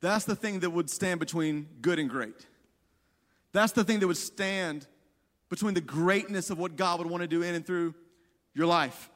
[0.00, 2.46] that's the thing that would stand between good and great.
[3.52, 4.86] That's the thing that would stand
[5.50, 7.94] between the greatness of what God would want to do in and through
[8.54, 9.10] your life.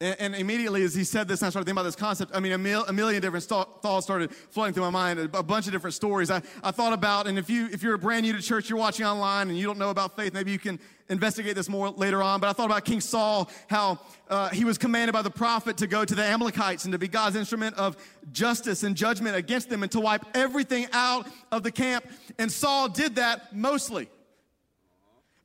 [0.00, 2.30] And, and immediately, as he said this, I started thinking about this concept.
[2.32, 5.38] I mean, a, mil, a million different st- thoughts started flowing through my mind, a,
[5.38, 6.30] a bunch of different stories.
[6.30, 9.06] I, I thought about, and if, you, if you're brand new to church, you're watching
[9.06, 12.38] online, and you don't know about faith, maybe you can investigate this more later on.
[12.38, 15.88] But I thought about King Saul, how uh, he was commanded by the prophet to
[15.88, 17.96] go to the Amalekites and to be God's instrument of
[18.30, 22.06] justice and judgment against them and to wipe everything out of the camp.
[22.38, 24.08] And Saul did that mostly.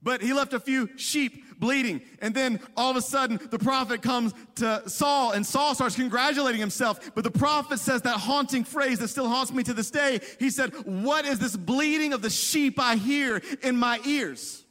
[0.03, 2.01] But he left a few sheep bleeding.
[2.21, 6.59] And then all of a sudden, the prophet comes to Saul, and Saul starts congratulating
[6.59, 7.11] himself.
[7.15, 10.19] But the prophet says that haunting phrase that still haunts me to this day.
[10.39, 14.65] He said, What is this bleeding of the sheep I hear in my ears?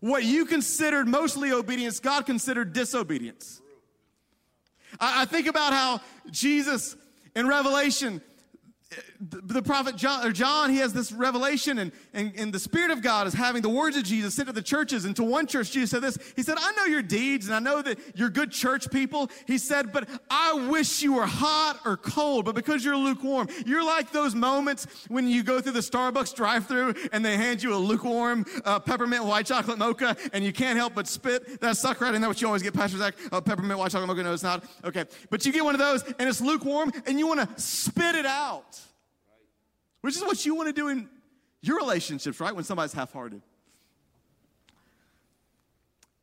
[0.00, 3.60] What you considered mostly obedience, God considered disobedience.
[5.00, 6.96] I, I think about how Jesus
[7.34, 8.20] in Revelation
[9.20, 13.02] the prophet John, or John, he has this revelation, and, and, and the Spirit of
[13.02, 15.04] God is having the words of Jesus sent to the churches.
[15.04, 17.58] And to one church, Jesus said this He said, I know your deeds, and I
[17.58, 19.30] know that you're good church people.
[19.46, 23.84] He said, But I wish you were hot or cold, but because you're lukewarm, you're
[23.84, 27.74] like those moments when you go through the Starbucks drive through and they hand you
[27.74, 32.06] a lukewarm uh, peppermint white chocolate mocha, and you can't help but spit that sucker
[32.06, 32.12] out.
[32.12, 33.14] Isn't that what you always get, Pastor Zach?
[33.30, 34.22] Uh, peppermint white chocolate mocha?
[34.22, 34.64] No, it's not.
[34.82, 35.04] Okay.
[35.28, 38.24] But you get one of those, and it's lukewarm, and you want to spit it
[38.24, 38.77] out
[40.00, 41.08] which is what you want to do in
[41.60, 42.54] your relationships, right?
[42.54, 43.42] When somebody's half hearted.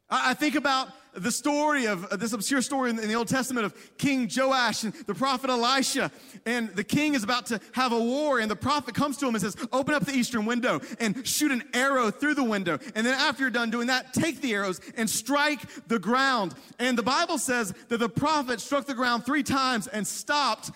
[0.10, 3.98] I think about the story of uh, this obscure story in the Old Testament of
[3.98, 6.12] King Joash and the prophet Elisha.
[6.46, 9.34] And the king is about to have a war, and the prophet comes to him
[9.34, 12.78] and says, Open up the eastern window and shoot an arrow through the window.
[12.94, 16.54] And then after you're done doing that, take the arrows and strike the ground.
[16.78, 20.72] And the Bible says that the prophet struck the ground three times and stopped.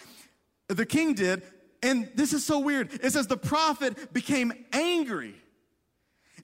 [0.68, 1.44] The king did
[1.82, 2.94] and this is so weird.
[3.04, 5.36] It says the prophet became angry.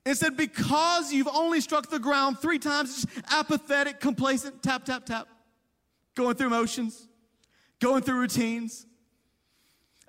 [0.06, 5.06] It said, because you've only struck the ground three times, just apathetic, complacent, tap, tap,
[5.06, 5.28] tap,
[6.15, 7.08] going through motions,
[7.80, 8.86] going through routines.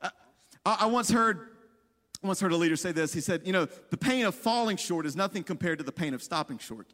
[0.03, 0.11] I,
[0.81, 1.49] I once heard
[2.23, 3.13] I once heard a leader say this.
[3.13, 6.13] He said, You know, the pain of falling short is nothing compared to the pain
[6.13, 6.93] of stopping short.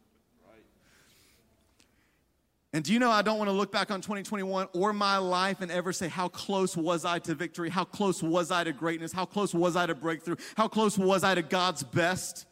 [2.73, 5.61] And do you know I don't want to look back on 2021 or my life
[5.61, 7.69] and ever say, How close was I to victory?
[7.69, 9.13] How close was I to greatness?
[9.13, 10.37] How close was I to breakthrough?
[10.57, 12.47] How close was I to God's best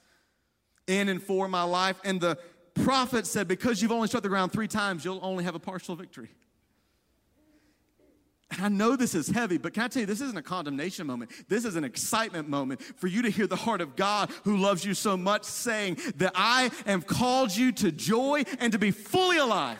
[0.86, 2.00] in and for my life?
[2.04, 2.38] And the
[2.76, 5.96] prophet said, Because you've only struck the ground three times, you'll only have a partial
[5.96, 6.30] victory.
[8.52, 11.08] And I know this is heavy, but can I tell you, this isn't a condemnation
[11.08, 11.32] moment.
[11.48, 14.84] This is an excitement moment for you to hear the heart of God who loves
[14.84, 19.38] you so much saying that I have called you to joy and to be fully
[19.38, 19.80] alive.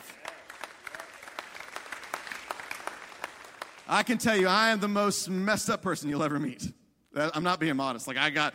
[3.88, 6.72] I can tell you, I am the most messed up person you'll ever meet.
[7.14, 8.06] I'm not being modest.
[8.06, 8.54] Like I got,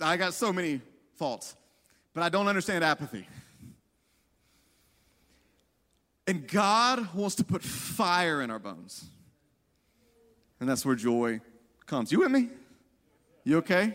[0.00, 0.80] I got so many
[1.16, 1.54] faults,
[2.14, 3.26] but I don't understand apathy.
[6.26, 9.04] And God wants to put fire in our bones.
[10.60, 11.40] And that's where joy
[11.86, 12.12] comes.
[12.12, 12.48] You with me?
[13.44, 13.94] You okay?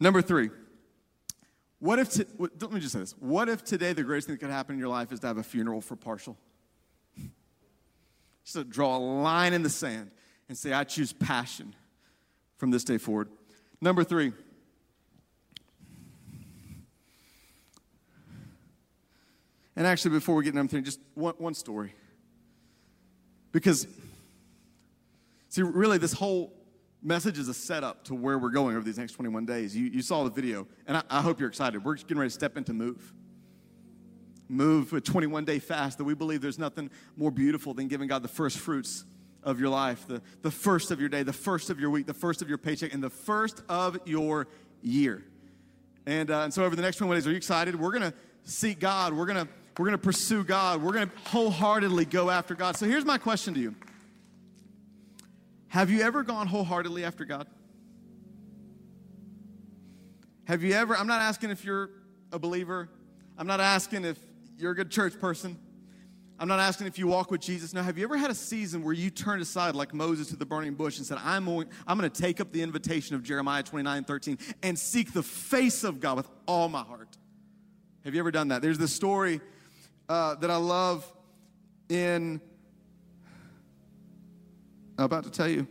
[0.00, 0.50] Number three.
[1.78, 3.14] What if, t- let me just say this.
[3.18, 5.38] What if today the greatest thing that could happen in your life is to have
[5.38, 6.36] a funeral for partial?
[8.44, 10.10] Just to draw a line in the sand
[10.48, 11.74] and say, I choose passion
[12.58, 13.28] from this day forward.
[13.80, 14.32] Number three.
[19.76, 21.94] And actually, before we get into number three, just one, one story.
[23.50, 23.86] Because,
[25.48, 26.52] see, really, this whole
[27.02, 29.76] message is a setup to where we're going over these next 21 days.
[29.76, 31.84] You, you saw the video, and I, I hope you're excited.
[31.84, 33.12] We're getting ready to step into move
[34.48, 38.22] move a 21 day fast that we believe there's nothing more beautiful than giving God
[38.22, 39.04] the first fruits
[39.42, 42.14] of your life, the, the first of your day, the first of your week, the
[42.14, 44.46] first of your paycheck, and the first of your
[44.82, 45.22] year.
[46.06, 47.78] And, uh, and so over the next 21 days, are you excited?
[47.78, 49.14] We're going to seek God.
[49.14, 50.82] We're going to we're going to pursue God.
[50.82, 52.76] We're going to wholeheartedly go after God.
[52.76, 53.74] So here's my question to you
[55.68, 57.46] Have you ever gone wholeheartedly after God?
[60.44, 61.90] Have you ever, I'm not asking if you're
[62.30, 62.90] a believer,
[63.38, 64.18] I'm not asking if
[64.56, 65.58] you're a good church person.
[66.38, 67.72] I'm not asking if you walk with Jesus.
[67.72, 70.44] Now, have you ever had a season where you turned aside like Moses to the
[70.44, 73.62] burning bush and said, I'm going, I'm going to take up the invitation of Jeremiah
[73.62, 77.16] 29 13 and seek the face of God with all my heart?
[78.04, 78.62] Have you ever done that?
[78.62, 79.40] There's this story
[80.08, 81.10] uh, that I love
[81.88, 82.40] in,
[84.98, 85.66] I'm about to tell you.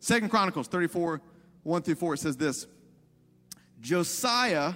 [0.00, 1.20] Second Chronicles 34
[1.64, 2.66] 1 through 4, it says this
[3.80, 4.74] Josiah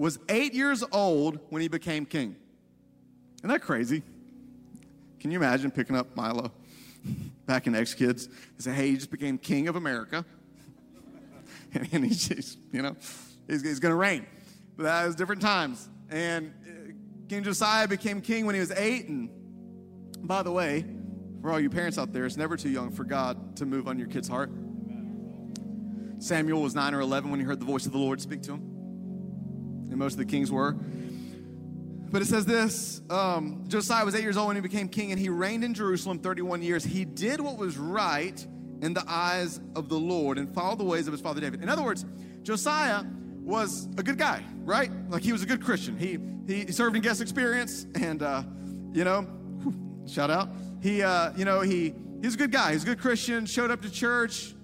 [0.00, 2.34] was eight years old when he became king.
[3.40, 4.02] Isn't that crazy?
[5.20, 6.50] Can you imagine picking up Milo
[7.46, 10.24] back in X Kids and say, hey, he just became king of America?
[11.74, 12.96] and, he's just, you know,
[13.46, 14.24] he's, he's going to reign.
[14.74, 15.86] But that was different times.
[16.08, 16.92] And uh,
[17.28, 19.06] King Josiah became king when he was eight.
[19.06, 19.28] And
[20.22, 20.86] by the way,
[21.42, 23.98] for all you parents out there, it's never too young for God to move on
[23.98, 24.50] your kid's heart.
[26.20, 28.52] Samuel was nine or 11 when he heard the voice of the Lord speak to
[28.52, 28.69] him.
[29.90, 30.76] And most of the kings were.
[32.10, 35.20] But it says this um, Josiah was eight years old when he became king, and
[35.20, 36.84] he reigned in Jerusalem 31 years.
[36.84, 38.44] He did what was right
[38.82, 41.62] in the eyes of the Lord and followed the ways of his father David.
[41.62, 42.04] In other words,
[42.42, 43.04] Josiah
[43.42, 44.90] was a good guy, right?
[45.08, 45.96] Like he was a good Christian.
[45.96, 48.42] He he served in guest experience, and uh,
[48.92, 49.26] you know,
[50.06, 50.48] shout out.
[50.82, 52.72] He uh, you know he he's a good guy.
[52.72, 53.46] He's a good Christian.
[53.46, 54.54] Showed up to church.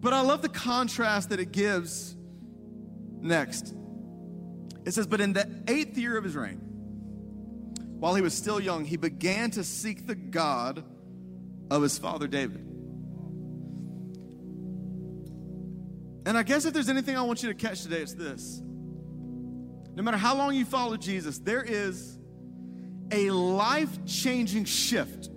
[0.00, 2.16] But I love the contrast that it gives
[3.20, 3.74] next.
[4.84, 6.60] It says, But in the eighth year of his reign,
[7.98, 10.84] while he was still young, he began to seek the God
[11.70, 12.66] of his father David.
[16.26, 18.60] And I guess if there's anything I want you to catch today, it's this.
[18.62, 22.18] No matter how long you follow Jesus, there is
[23.10, 25.28] a life changing shift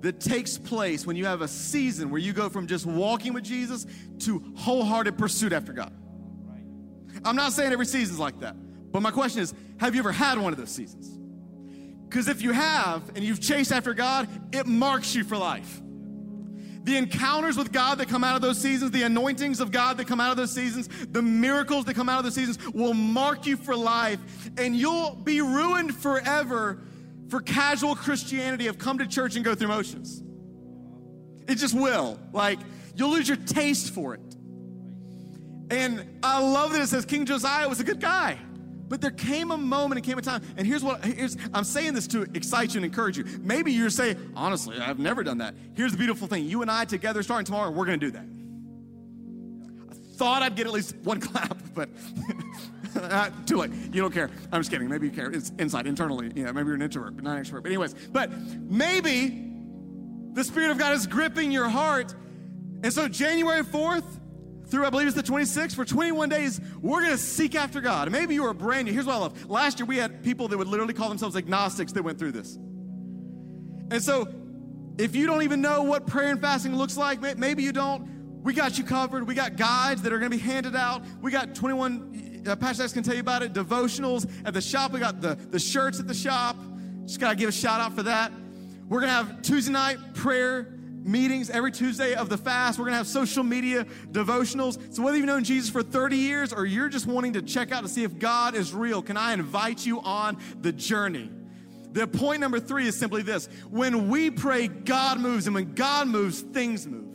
[0.00, 3.44] that takes place when you have a season where you go from just walking with
[3.44, 3.86] Jesus
[4.20, 5.92] to wholehearted pursuit after God.
[7.24, 8.56] I'm not saying every season's like that,
[8.92, 11.16] but my question is have you ever had one of those seasons?
[12.08, 15.80] Because if you have and you've chased after God, it marks you for life.
[16.82, 20.06] The encounters with God that come out of those seasons, the anointings of God that
[20.06, 23.46] come out of those seasons, the miracles that come out of those seasons will mark
[23.46, 24.18] you for life,
[24.56, 26.82] and you'll be ruined forever
[27.28, 30.22] for casual Christianity of come to church and go through motions.
[31.46, 32.18] It just will.
[32.32, 32.58] Like,
[32.96, 34.36] you'll lose your taste for it.
[35.70, 38.38] And I love that it says King Josiah was a good guy.
[38.88, 41.94] But there came a moment and came a time, and here's what here's, I'm saying
[41.94, 43.24] this to excite you and encourage you.
[43.40, 45.54] Maybe you're saying, honestly, I've never done that.
[45.74, 48.24] Here's the beautiful thing you and I together starting tomorrow, we're gonna do that.
[49.92, 51.88] I thought I'd get at least one clap, but
[52.96, 53.70] uh, too late.
[53.70, 54.28] You don't care.
[54.50, 54.88] I'm just kidding.
[54.88, 55.30] Maybe you care.
[55.30, 56.32] It's inside, internally.
[56.34, 57.62] Yeah, maybe you're an introvert, but not an extrovert.
[57.62, 59.52] But, anyways, but maybe
[60.32, 62.12] the Spirit of God is gripping your heart.
[62.82, 64.19] And so, January 4th,
[64.70, 68.10] through, I believe it's the 26th, for 21 days, we're going to seek after God.
[68.10, 68.92] Maybe you are brand new.
[68.92, 69.50] Here's what I love.
[69.50, 72.56] Last year, we had people that would literally call themselves agnostics that went through this.
[73.90, 74.28] And so,
[74.98, 78.54] if you don't even know what prayer and fasting looks like, maybe you don't, we
[78.54, 79.26] got you covered.
[79.26, 81.02] We got guides that are going to be handed out.
[81.20, 84.92] We got 21, uh, Pastor X can tell you about it, devotionals at the shop.
[84.92, 86.56] We got the, the shirts at the shop.
[87.04, 88.32] Just got to give a shout out for that.
[88.88, 92.78] We're going to have Tuesday night prayer meetings every Tuesday of the fast.
[92.78, 94.94] We're going to have social media devotionals.
[94.94, 97.82] So, whether you've known Jesus for 30 years or you're just wanting to check out
[97.82, 101.30] to see if God is real, can I invite you on the journey?
[101.92, 106.06] The point number three is simply this when we pray, God moves, and when God
[106.06, 107.08] moves, things move.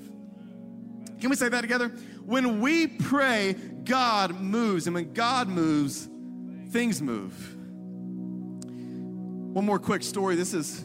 [1.21, 1.89] Can we say that together?
[2.25, 6.09] When we pray, God moves, and when God moves,
[6.71, 7.55] things move.
[9.53, 10.35] One more quick story.
[10.35, 10.83] This is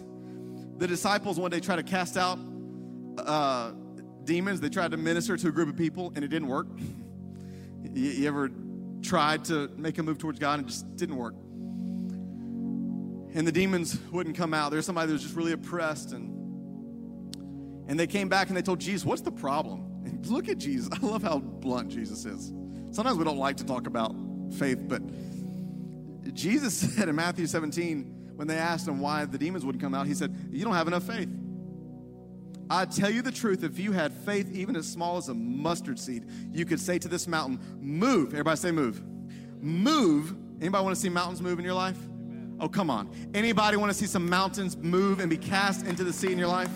[0.77, 2.39] the disciples one day try to cast out
[3.27, 3.73] uh,
[4.25, 4.61] demons.
[4.61, 6.67] They tried to minister to a group of people and it didn't work.
[7.83, 8.51] You, you ever
[9.03, 11.35] tried to make a move towards God and it just didn't work?
[13.33, 14.71] And the demons wouldn't come out.
[14.71, 16.37] There's somebody that was just really oppressed and
[17.89, 20.89] and they came back and they told Jesus, "What's the problem?" And look at Jesus.
[21.03, 22.53] I love how blunt Jesus is.
[22.93, 24.15] Sometimes we don't like to talk about
[24.59, 25.03] faith, but
[26.35, 30.07] Jesus said in Matthew 17 when they asked him why the demons wouldn't come out,
[30.07, 31.29] he said, "You don't have enough faith."
[32.71, 35.99] I tell you the truth, if you had faith even as small as a mustard
[35.99, 38.29] seed, you could say to this mountain, Move.
[38.29, 39.03] Everybody say, Move.
[39.61, 40.37] Move.
[40.61, 41.99] Anybody want to see mountains move in your life?
[42.61, 43.11] Oh, come on.
[43.35, 46.49] Anybody want to see some mountains move and be cast into the sea in your
[46.49, 46.71] life?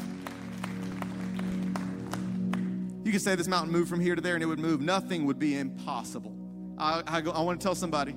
[3.04, 4.80] You could say this mountain move from here to there and it would move.
[4.80, 6.34] Nothing would be impossible.
[6.78, 8.16] I, I, go, I want to tell somebody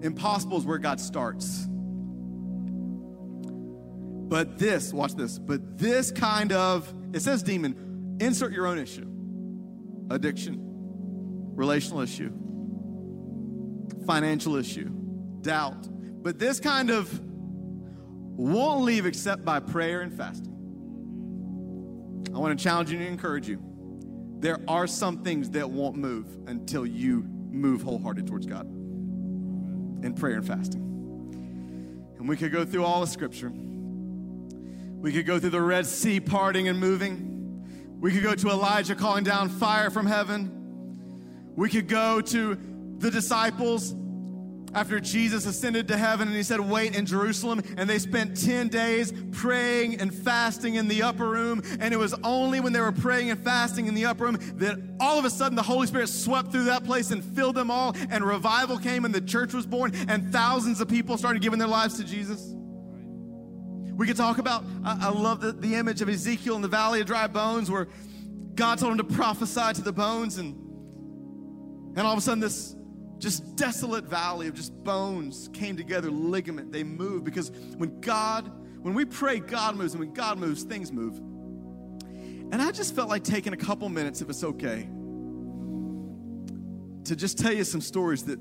[0.00, 1.66] impossible is where God starts.
[4.28, 9.10] But this, watch this, but this kind of, it says demon, insert your own issue
[10.10, 10.58] addiction,
[11.54, 12.30] relational issue,
[14.06, 14.90] financial issue,
[15.40, 15.88] doubt.
[16.22, 17.20] But this kind of
[18.36, 20.52] won't leave except by prayer and fasting.
[22.34, 23.62] I want to challenge you and encourage you.
[24.40, 30.36] There are some things that won't move until you move wholehearted towards God in prayer
[30.36, 30.82] and fasting.
[32.18, 33.52] And we could go through all the Scripture.
[35.04, 37.98] We could go through the Red Sea parting and moving.
[38.00, 41.52] We could go to Elijah calling down fire from heaven.
[41.54, 42.58] We could go to
[42.96, 43.94] the disciples
[44.72, 47.60] after Jesus ascended to heaven and he said, Wait in Jerusalem.
[47.76, 51.60] And they spent 10 days praying and fasting in the upper room.
[51.80, 54.78] And it was only when they were praying and fasting in the upper room that
[55.00, 57.94] all of a sudden the Holy Spirit swept through that place and filled them all.
[58.08, 59.92] And revival came and the church was born.
[60.08, 62.54] And thousands of people started giving their lives to Jesus.
[63.96, 67.00] We could talk about, I, I love the, the image of Ezekiel in the valley
[67.00, 67.88] of dry bones where
[68.54, 70.38] God told him to prophesy to the bones.
[70.38, 70.54] And,
[71.96, 72.74] and all of a sudden, this
[73.18, 78.50] just desolate valley of just bones came together, ligament, they moved because when God,
[78.82, 81.16] when we pray, God moves, and when God moves, things move.
[82.52, 84.88] And I just felt like taking a couple minutes, if it's okay,
[87.04, 88.38] to just tell you some stories that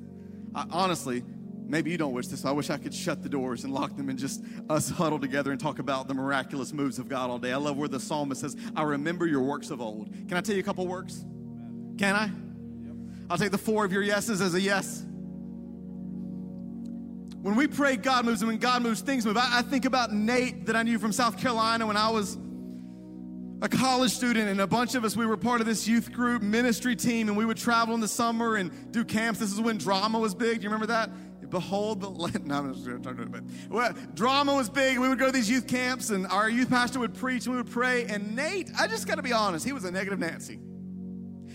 [0.53, 1.23] I, honestly,
[1.66, 2.45] maybe you don't wish this.
[2.45, 5.51] I wish I could shut the doors and lock them and just us huddle together
[5.51, 7.51] and talk about the miraculous moves of God all day.
[7.51, 10.11] I love where the psalmist says, I remember your works of old.
[10.28, 11.26] Can I tell you a couple works?
[11.97, 12.32] Can I?
[13.30, 15.05] I'll take the four of your yeses as a yes.
[17.41, 19.36] When we pray, God moves, and when God moves, things move.
[19.36, 22.38] I, I think about Nate that I knew from South Carolina when I was
[23.61, 26.41] a college student, and a bunch of us, we were part of this youth group
[26.41, 29.39] ministry team, and we would travel in the summer and do camps.
[29.39, 30.57] This is when drama was big.
[30.57, 31.09] Do you remember that?
[31.53, 32.45] Behold the land.
[32.47, 33.69] No, I'm just going to talking about it.
[33.69, 34.99] Well, drama was big.
[34.99, 37.61] We would go to these youth camps, and our youth pastor would preach, and we
[37.61, 38.05] would pray.
[38.05, 40.59] And Nate, I just got to be honest, he was a negative Nancy.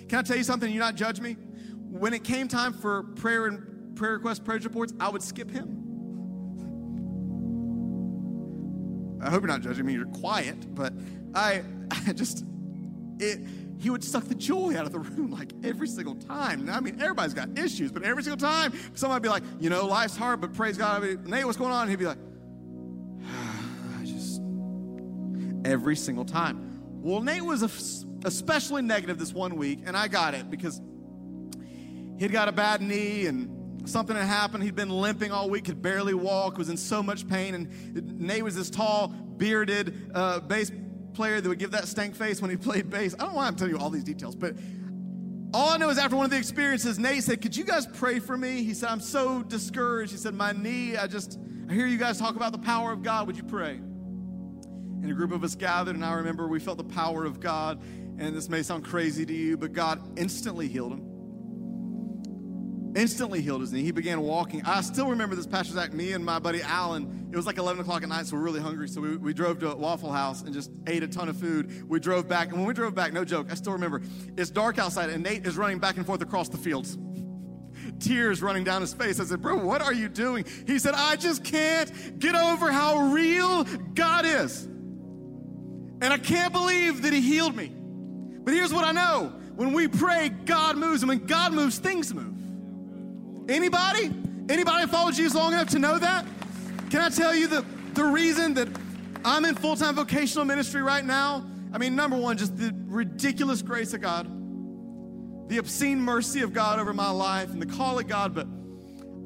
[0.09, 0.73] Can I tell you something?
[0.73, 1.37] You not judge me?
[1.91, 5.85] when it came time for prayer and prayer requests, prayer reports, I would skip him.
[9.23, 9.95] I hope you're not judging me.
[9.95, 10.93] You're quiet, but
[11.35, 11.63] I,
[12.07, 12.45] I just
[13.19, 13.41] it.
[13.81, 16.69] He would suck the joy out of the room like every single time.
[16.69, 19.87] I mean, everybody's got issues, but every single time somebody would be like, you know,
[19.87, 21.03] life's hard, but praise God.
[21.03, 21.83] I mean, Nate, what's going on?
[21.83, 22.19] And he'd be like,
[24.01, 24.41] I just
[25.65, 26.81] every single time.
[27.01, 27.63] Well, Nate was
[28.25, 30.81] especially negative this one week, and I got it because
[32.19, 34.65] he'd got a bad knee and something had happened.
[34.65, 37.55] He'd been limping all week, could barely walk, was in so much pain.
[37.55, 40.71] And Nate was this tall, bearded uh, bass
[41.19, 43.13] player that would give that stank face when he played bass.
[43.19, 44.55] I don't want to tell you all these details, but
[45.53, 48.21] all I know is after one of the experiences, Nate said, Could you guys pray
[48.21, 48.63] for me?
[48.63, 50.13] He said, I'm so discouraged.
[50.13, 53.03] He said, My knee, I just, I hear you guys talk about the power of
[53.03, 53.27] God.
[53.27, 53.75] Would you pray?
[53.75, 57.83] And a group of us gathered, and I remember we felt the power of God.
[58.19, 61.09] And this may sound crazy to you, but God instantly healed him
[62.97, 63.83] instantly healed his knee.
[63.83, 64.63] He began walking.
[64.65, 67.18] I still remember this Pastor Zach, me and my buddy Alan.
[67.31, 68.89] It was like 11 o'clock at night, so we are really hungry.
[68.89, 71.89] So we, we drove to a Waffle House and just ate a ton of food.
[71.89, 72.49] We drove back.
[72.49, 74.01] And when we drove back, no joke, I still remember,
[74.37, 76.97] it's dark outside and Nate is running back and forth across the fields.
[78.01, 79.21] Tears running down his face.
[79.21, 80.47] I said, Bro, what are you doing?
[80.67, 83.65] He said, I just can't get over how real
[83.95, 84.69] God is.
[86.01, 87.73] And I can't believe that He healed me.
[87.75, 91.03] But here's what I know when we pray, God moves.
[91.03, 92.35] And when God moves, things move.
[93.51, 94.13] Anybody?
[94.49, 96.25] Anybody followed Jesus long enough to know that?
[96.91, 98.69] Can I tell you the, the reason that
[99.25, 101.45] I'm in full time vocational ministry right now?
[101.73, 104.27] I mean, number one, just the ridiculous grace of God,
[105.51, 108.35] the obscene mercy of God over my life, and the call of God.
[108.35, 108.47] But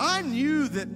[0.00, 0.88] I knew that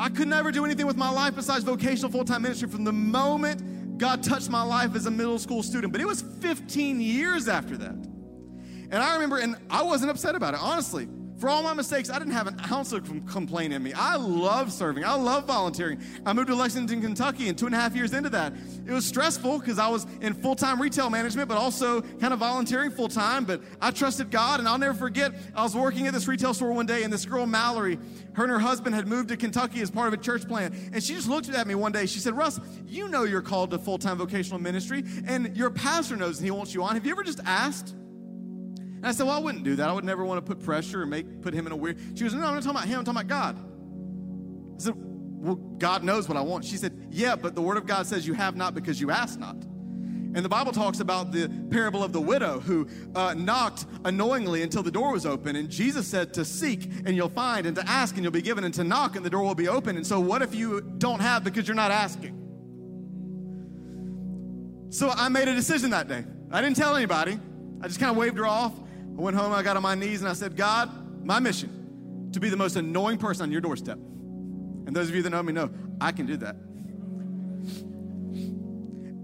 [0.00, 2.92] I could never do anything with my life besides vocational full time ministry from the
[2.92, 5.92] moment God touched my life as a middle school student.
[5.92, 7.92] But it was 15 years after that.
[7.92, 11.08] And I remember, and I wasn't upset about it, honestly.
[11.38, 13.92] For all my mistakes, I didn't have an ounce of complaint in me.
[13.92, 15.04] I love serving.
[15.04, 16.00] I love volunteering.
[16.24, 18.52] I moved to Lexington, Kentucky, and two and a half years into that,
[18.86, 22.40] it was stressful because I was in full time retail management, but also kind of
[22.40, 23.44] volunteering full time.
[23.44, 25.32] But I trusted God, and I'll never forget.
[25.54, 27.98] I was working at this retail store one day, and this girl, Mallory,
[28.34, 30.74] her and her husband had moved to Kentucky as part of a church plan.
[30.92, 32.06] And she just looked at me one day.
[32.06, 36.16] She said, Russ, you know you're called to full time vocational ministry, and your pastor
[36.16, 36.94] knows and he wants you on.
[36.94, 37.94] Have you ever just asked?
[39.02, 39.88] And I said, Well, I wouldn't do that.
[39.88, 41.98] I would never want to put pressure and make put him in a weird.
[42.14, 43.58] She goes, No, I'm not talking about him, I'm talking about God.
[44.76, 46.64] I said, Well, God knows what I want.
[46.64, 49.40] She said, Yeah, but the word of God says you have not because you ask
[49.40, 49.56] not.
[50.34, 54.82] And the Bible talks about the parable of the widow who uh, knocked annoyingly until
[54.82, 55.56] the door was open.
[55.56, 58.64] And Jesus said to seek and you'll find, and to ask and you'll be given,
[58.64, 59.96] and to knock and the door will be open.
[59.96, 62.38] And so, what if you don't have because you're not asking?
[64.90, 66.24] So, I made a decision that day.
[66.52, 67.38] I didn't tell anybody.
[67.82, 68.72] I just kind of waved her off.
[69.16, 72.40] I went home, I got on my knees, and I said, God, my mission to
[72.40, 73.98] be the most annoying person on your doorstep.
[73.98, 76.56] And those of you that know me know I can do that.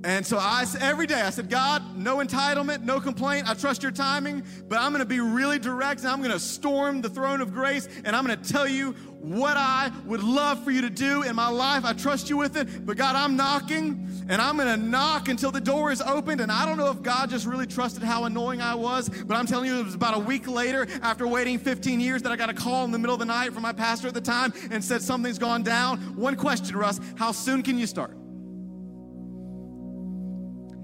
[0.04, 3.50] And so I every day I said, God, no entitlement, no complaint.
[3.50, 6.38] I trust your timing, but I'm going to be really direct and I'm going to
[6.38, 10.62] storm the throne of grace and I'm going to tell you what I would love
[10.62, 11.84] for you to do in my life.
[11.84, 12.86] I trust you with it.
[12.86, 16.40] But God, I'm knocking and I'm going to knock until the door is opened.
[16.40, 19.46] And I don't know if God just really trusted how annoying I was, but I'm
[19.46, 22.50] telling you, it was about a week later after waiting 15 years that I got
[22.50, 24.84] a call in the middle of the night from my pastor at the time and
[24.84, 25.98] said, Something's gone down.
[26.16, 28.16] One question, Russ How soon can you start?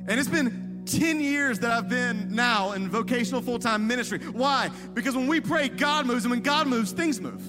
[0.07, 4.19] And it's been 10 years that I've been now in vocational full time ministry.
[4.19, 4.71] Why?
[4.93, 7.43] Because when we pray, God moves, and when God moves, things move.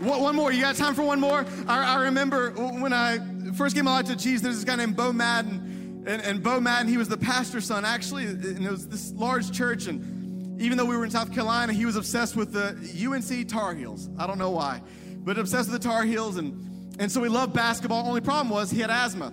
[0.00, 0.50] One more.
[0.50, 1.46] You got time for one more?
[1.68, 3.18] I, I remember when I
[3.54, 6.04] first gave my life to Jesus, there's this guy named Bo Madden.
[6.08, 8.24] And, and Bo Madden, he was the pastor's son, actually.
[8.24, 9.86] And it was this large church.
[9.86, 12.76] And even though we were in South Carolina, he was obsessed with the
[13.06, 14.10] UNC Tar Heels.
[14.18, 14.82] I don't know why,
[15.18, 16.36] but obsessed with the Tar Heels.
[16.36, 18.08] And, and so he loved basketball.
[18.08, 19.32] Only problem was he had asthma.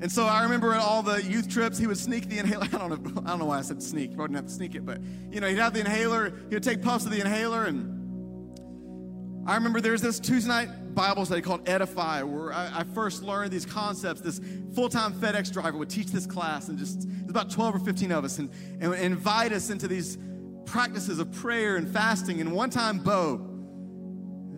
[0.00, 2.64] And so I remember at all the youth trips, he would sneak the inhaler.
[2.72, 4.14] I don't know, I don't know why I said sneak.
[4.14, 6.32] Probably didn't have to sneak it, but you know, he'd have the inhaler.
[6.48, 7.98] He would take puffs of the inhaler, and
[9.48, 13.50] I remember there's this Tuesday night Bible study called Edify, where I, I first learned
[13.50, 14.20] these concepts.
[14.20, 14.40] This
[14.74, 18.38] full-time FedEx driver would teach this class, and just about 12 or 15 of us,
[18.38, 20.18] and, and invite us into these
[20.66, 22.40] practices of prayer and fasting.
[22.40, 23.48] And one time, Bo,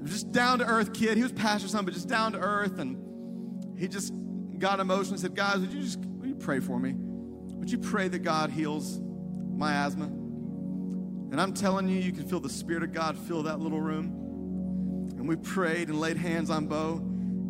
[0.05, 3.79] just down to earth kid, he was pastor son, but just down to earth, and
[3.79, 4.13] he just
[4.61, 6.95] got emotional and said, Guys, would you just would you pray for me?
[6.95, 10.05] Would you pray that God heals my asthma?
[10.05, 15.09] And I'm telling you, you can feel the Spirit of God fill that little room.
[15.17, 16.97] And we prayed and laid hands on Bo.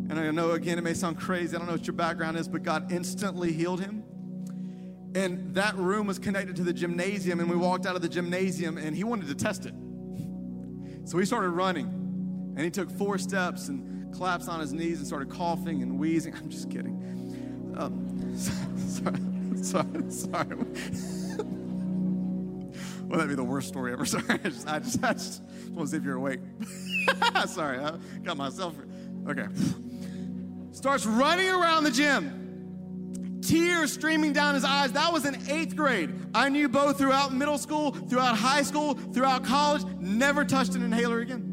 [0.09, 1.55] And I know, again, it may sound crazy.
[1.55, 4.03] I don't know what your background is, but God instantly healed him.
[5.15, 7.39] And that room was connected to the gymnasium.
[7.39, 9.73] And we walked out of the gymnasium, and he wanted to test it.
[11.05, 11.87] So he started running.
[12.55, 16.33] And he took four steps and collapsed on his knees and started coughing and wheezing.
[16.37, 17.73] I'm just kidding.
[17.77, 18.37] Um,
[18.77, 20.57] sorry, sorry, sorry.
[23.11, 24.05] Well, that'd be the worst story ever.
[24.05, 25.41] Sorry, I just, I just, I just
[25.71, 26.39] want to see if you're awake.
[27.45, 28.73] sorry, I got myself.
[29.27, 29.47] Okay.
[30.71, 34.93] Starts running around the gym, tears streaming down his eyes.
[34.93, 36.13] That was in eighth grade.
[36.33, 41.19] I knew Bo throughout middle school, throughout high school, throughout college, never touched an inhaler
[41.19, 41.50] again.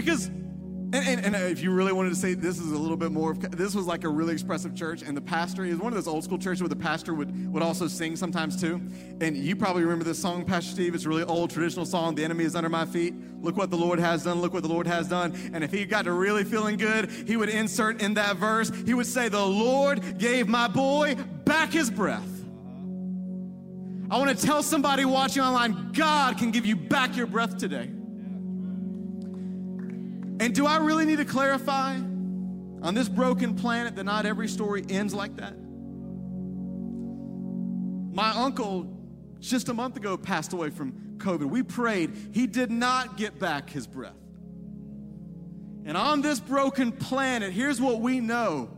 [0.00, 3.12] Because, and, and, and, if you really wanted to say this is a little bit
[3.12, 5.94] more of, this was like a really expressive church, and the pastor is one of
[5.94, 8.80] those old school churches where the pastor would, would also sing sometimes too.
[9.20, 10.94] And you probably remember this song, Pastor Steve.
[10.94, 13.14] It's a really old traditional song, The Enemy is Under My Feet.
[13.42, 15.34] Look what the Lord has done, look what the Lord has done.
[15.52, 18.94] And if he got to really feeling good, he would insert in that verse, he
[18.94, 22.26] would say, The Lord gave my boy back his breath.
[24.10, 27.90] I want to tell somebody watching online God can give you back your breath today.
[30.40, 34.82] And do I really need to clarify on this broken planet that not every story
[34.88, 35.54] ends like that?
[38.12, 38.96] My uncle
[39.38, 41.44] just a month ago passed away from COVID.
[41.44, 44.16] We prayed, he did not get back his breath.
[45.84, 48.70] And on this broken planet, here's what we know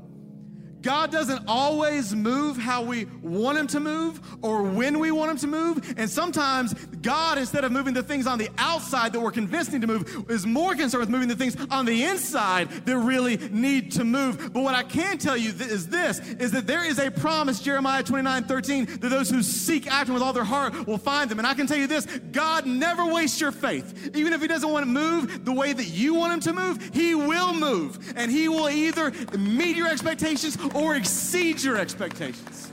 [0.82, 5.36] God doesn't always move how we want Him to move or when we want Him
[5.38, 5.94] to move.
[5.96, 9.82] And sometimes God, instead of moving the things on the outside that we're convinced need
[9.82, 13.92] to move, is more concerned with moving the things on the inside that really need
[13.92, 14.52] to move.
[14.52, 18.02] But what I can tell you is this, is that there is a promise, Jeremiah
[18.02, 21.38] 29, 13, that those who seek after Him with all their heart will find them.
[21.38, 24.10] And I can tell you this, God never wastes your faith.
[24.16, 26.90] Even if He doesn't want to move the way that you want Him to move,
[26.92, 28.12] He will move.
[28.16, 32.70] And He will either meet your expectations or exceed your expectations.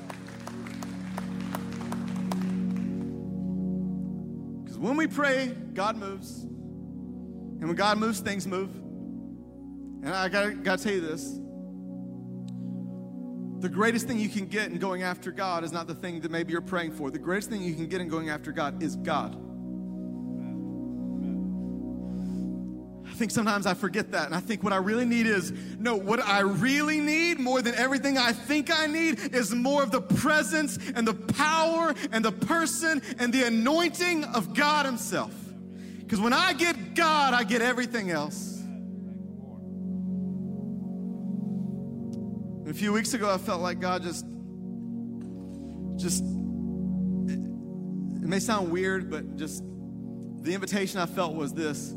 [4.63, 6.43] Because when we pray, God moves.
[6.43, 8.73] And when God moves, things move.
[8.75, 11.39] And I gotta, gotta tell you this
[13.59, 16.31] the greatest thing you can get in going after God is not the thing that
[16.31, 17.11] maybe you're praying for.
[17.11, 19.35] The greatest thing you can get in going after God is God.
[23.19, 24.25] Think sometimes I forget that.
[24.27, 27.75] And I think what I really need is no, what I really need more than
[27.75, 32.31] everything I think I need is more of the presence and the power and the
[32.31, 35.35] person and the anointing of God Himself.
[35.99, 38.55] Because when I get God, I get everything else.
[42.67, 44.23] a few weeks ago, I felt like God just,
[45.95, 49.63] just, it, it may sound weird, but just
[50.43, 51.95] the invitation I felt was this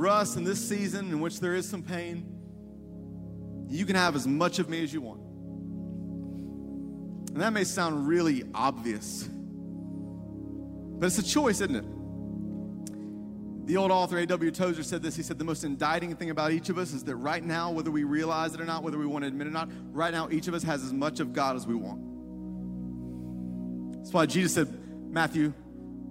[0.00, 2.24] Russ, in this season in which there is some pain,
[3.68, 5.20] you can have as much of me as you want.
[7.32, 9.28] And that may sound really obvious,
[10.98, 11.84] but it's a choice, isn't it?
[13.66, 14.50] The old author A.W.
[14.50, 15.14] Tozer said this.
[15.14, 17.90] He said, The most indicting thing about each of us is that right now, whether
[17.90, 20.28] we realize it or not, whether we want to admit it or not, right now,
[20.30, 22.00] each of us has as much of God as we want.
[23.98, 24.66] That's why Jesus said,
[25.12, 25.52] Matthew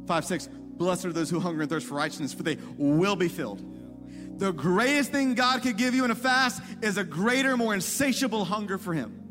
[0.07, 3.27] 5 6, Blessed are those who hunger and thirst for righteousness, for they will be
[3.27, 3.61] filled.
[4.39, 8.45] The greatest thing God could give you in a fast is a greater, more insatiable
[8.45, 9.21] hunger for Him.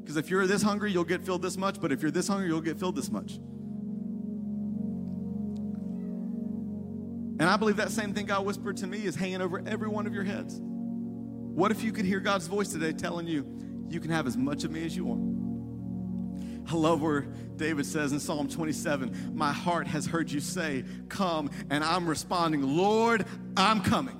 [0.00, 2.48] Because if you're this hungry, you'll get filled this much, but if you're this hungry,
[2.48, 3.34] you'll get filled this much.
[7.38, 10.08] And I believe that same thing God whispered to me is hanging over every one
[10.08, 10.58] of your heads.
[10.60, 13.46] What if you could hear God's voice today telling you,
[13.88, 16.68] you can have as much of me as you want?
[16.68, 17.20] I love where
[17.54, 22.62] David says in Psalm 27, My heart has heard you say, Come, and I'm responding,
[22.62, 23.24] Lord,
[23.56, 24.19] I'm coming.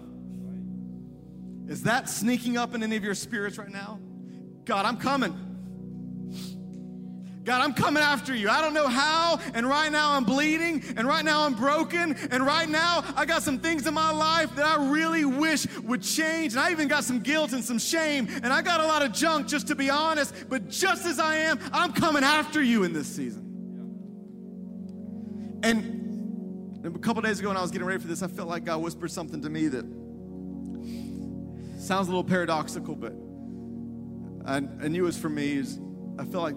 [1.71, 4.01] Is that sneaking up in any of your spirits right now?
[4.65, 5.47] God, I'm coming.
[7.45, 8.51] God, I'm coming after you.
[8.51, 12.45] I don't know how, and right now I'm bleeding, and right now I'm broken, and
[12.45, 16.55] right now I got some things in my life that I really wish would change.
[16.55, 19.13] And I even got some guilt and some shame, and I got a lot of
[19.13, 20.35] junk, just to be honest.
[20.49, 23.47] But just as I am, I'm coming after you in this season.
[25.63, 28.65] And a couple days ago, when I was getting ready for this, I felt like
[28.65, 30.00] God whispered something to me that
[31.81, 33.15] sounds a little paradoxical, but
[34.45, 35.63] I, I knew it was for me.
[36.19, 36.57] I felt like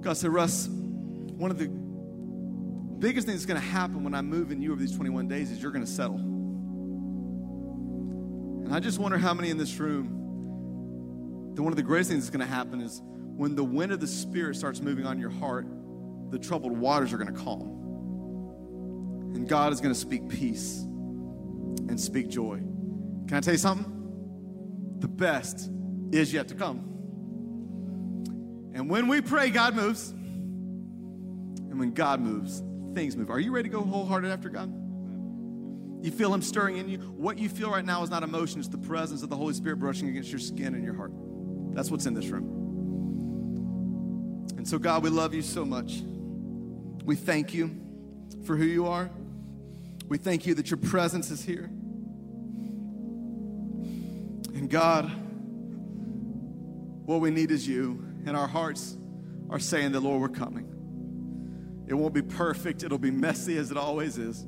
[0.00, 4.50] God said, Russ, one of the biggest things that's going to happen when I move
[4.50, 6.16] in you over these 21 days is you're going to settle.
[8.64, 12.24] And I just wonder how many in this room, that one of the greatest things
[12.24, 15.30] that's going to happen is when the wind of the Spirit starts moving on your
[15.30, 15.66] heart,
[16.30, 17.70] the troubled waters are going to calm.
[19.34, 22.60] And God is going to speak peace and speak joy.
[23.26, 24.96] Can I tell you something?
[24.98, 25.70] The best
[26.12, 26.90] is yet to come.
[28.74, 30.10] And when we pray, God moves.
[30.10, 32.62] And when God moves,
[32.94, 33.30] things move.
[33.30, 34.72] Are you ready to go wholehearted after God?
[36.04, 36.98] You feel Him stirring in you.
[36.98, 39.78] What you feel right now is not emotion, it's the presence of the Holy Spirit
[39.78, 41.12] brushing against your skin and your heart.
[41.74, 42.44] That's what's in this room.
[44.56, 46.02] And so, God, we love you so much.
[47.04, 47.80] We thank you
[48.44, 49.10] for who you are.
[50.08, 51.70] We thank you that your presence is here.
[54.68, 55.10] God,
[57.06, 58.96] what we need is you and our hearts
[59.50, 61.84] are saying that, Lord, we're coming.
[61.86, 64.46] It won't be perfect, it'll be messy as it always is.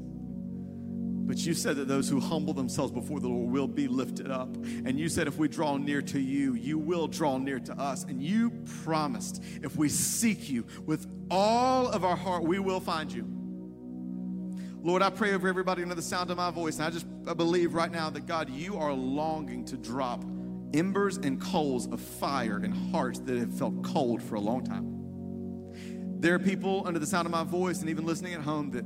[1.26, 4.54] But you said that those who humble themselves before the Lord will be lifted up.
[4.56, 8.04] And you said if we draw near to you, you will draw near to us.
[8.04, 8.50] And you
[8.84, 13.35] promised if we seek you with all of our heart, we will find you.
[14.86, 16.76] Lord, I pray over everybody under the sound of my voice.
[16.76, 20.22] And I just I believe right now that God, you are longing to drop
[20.74, 26.20] embers and coals of fire in hearts that have felt cold for a long time.
[26.20, 28.84] There are people under the sound of my voice and even listening at home that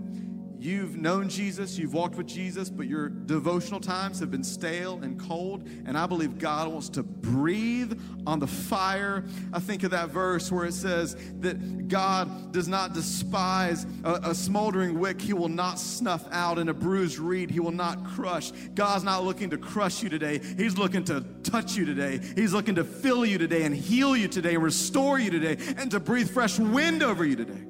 [0.61, 5.19] You've known Jesus, you've walked with Jesus, but your devotional times have been stale and
[5.19, 5.67] cold.
[5.87, 9.25] And I believe God wants to breathe on the fire.
[9.55, 14.35] I think of that verse where it says that God does not despise a, a
[14.35, 18.51] smoldering wick, He will not snuff out, and a bruised reed He will not crush.
[18.75, 22.21] God's not looking to crush you today, He's looking to touch you today.
[22.35, 25.91] He's looking to fill you today and heal you today and restore you today and
[25.91, 27.70] to breathe fresh wind over you today.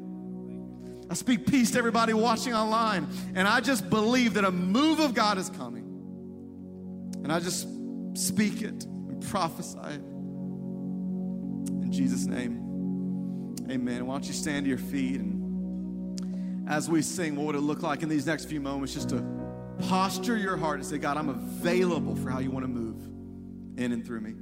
[1.11, 3.09] I speak peace to everybody watching online.
[3.35, 5.85] And I just believe that a move of God is coming.
[7.25, 7.67] And I just
[8.15, 10.01] speak it and prophesy it.
[11.83, 14.07] In Jesus' name, amen.
[14.07, 15.17] Why don't you stand to your feet?
[15.17, 19.09] And as we sing, what would it look like in these next few moments just
[19.09, 19.25] to
[19.89, 23.03] posture your heart and say, God, I'm available for how you want to move
[23.77, 24.35] in and through me.